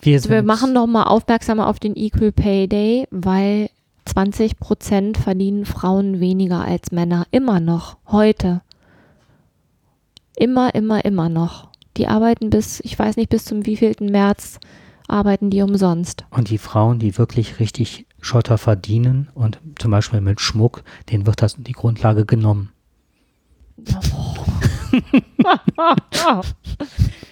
[0.01, 3.69] Wir, sind, Wir machen nochmal aufmerksam auf den Equal Pay Day, weil
[4.05, 7.25] 20 Prozent verdienen Frauen weniger als Männer.
[7.31, 7.97] Immer noch.
[8.07, 8.61] Heute.
[10.35, 11.69] Immer, immer, immer noch.
[11.97, 14.59] Die arbeiten bis, ich weiß nicht, bis zum wievielten März
[15.07, 16.25] arbeiten die umsonst.
[16.31, 21.41] Und die Frauen, die wirklich richtig Schotter verdienen und zum Beispiel mit Schmuck, denen wird
[21.41, 22.72] das die Grundlage genommen.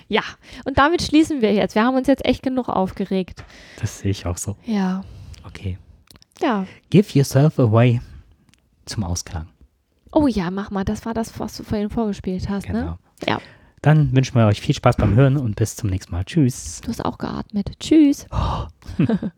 [0.07, 0.21] Ja,
[0.65, 1.75] und damit schließen wir jetzt.
[1.75, 3.43] Wir haben uns jetzt echt genug aufgeregt.
[3.79, 4.55] Das sehe ich auch so.
[4.65, 5.03] Ja.
[5.45, 5.77] Okay.
[6.41, 6.65] Ja.
[6.89, 8.01] Give yourself away
[8.85, 9.47] zum Ausklang.
[10.11, 10.83] Oh ja, mach mal.
[10.83, 12.79] Das war das, was du vorhin vorgespielt hast, Genau.
[12.79, 12.97] ne?
[13.27, 13.39] Ja.
[13.81, 16.23] Dann wünschen wir euch viel Spaß beim Hören und bis zum nächsten Mal.
[16.25, 16.81] Tschüss.
[16.81, 17.71] Du hast auch geatmet.
[17.79, 18.27] Tschüss.
[18.29, 18.83] Ups,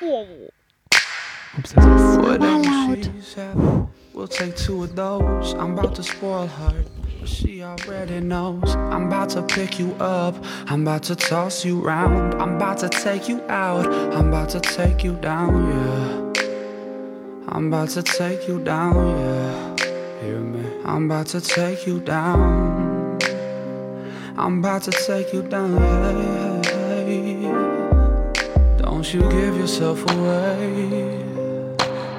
[0.00, 0.52] jetzt
[1.58, 3.88] ist Whatever loud.
[4.14, 5.54] we'll take two of those.
[5.54, 6.84] I'm about to spoil her,
[7.24, 8.74] she already knows.
[8.74, 10.34] I'm about to pick you up,
[10.66, 12.34] I'm about to toss you round.
[12.40, 16.32] I'm about to take you out, I'm about to take you down, yeah.
[17.48, 19.76] I'm about to take you down, yeah.
[20.22, 20.64] Hear me?
[20.84, 23.18] I'm about to take you down.
[24.38, 26.62] I'm about to take you down, yeah.
[28.78, 31.21] Don't Don't you give yourself away.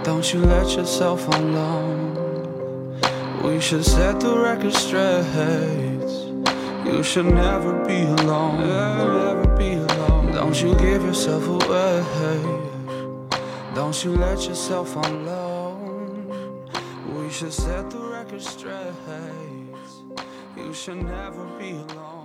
[0.03, 2.99] Don't you let yourself alone.
[3.41, 5.23] We should set the record straight.
[6.85, 8.59] You should never be alone.
[8.59, 10.33] Never be alone.
[10.33, 12.03] Don't you give yourself away.
[13.73, 16.67] Don't you let yourself alone.
[17.15, 18.93] We should set the record straight.
[20.57, 22.22] You should never be alone.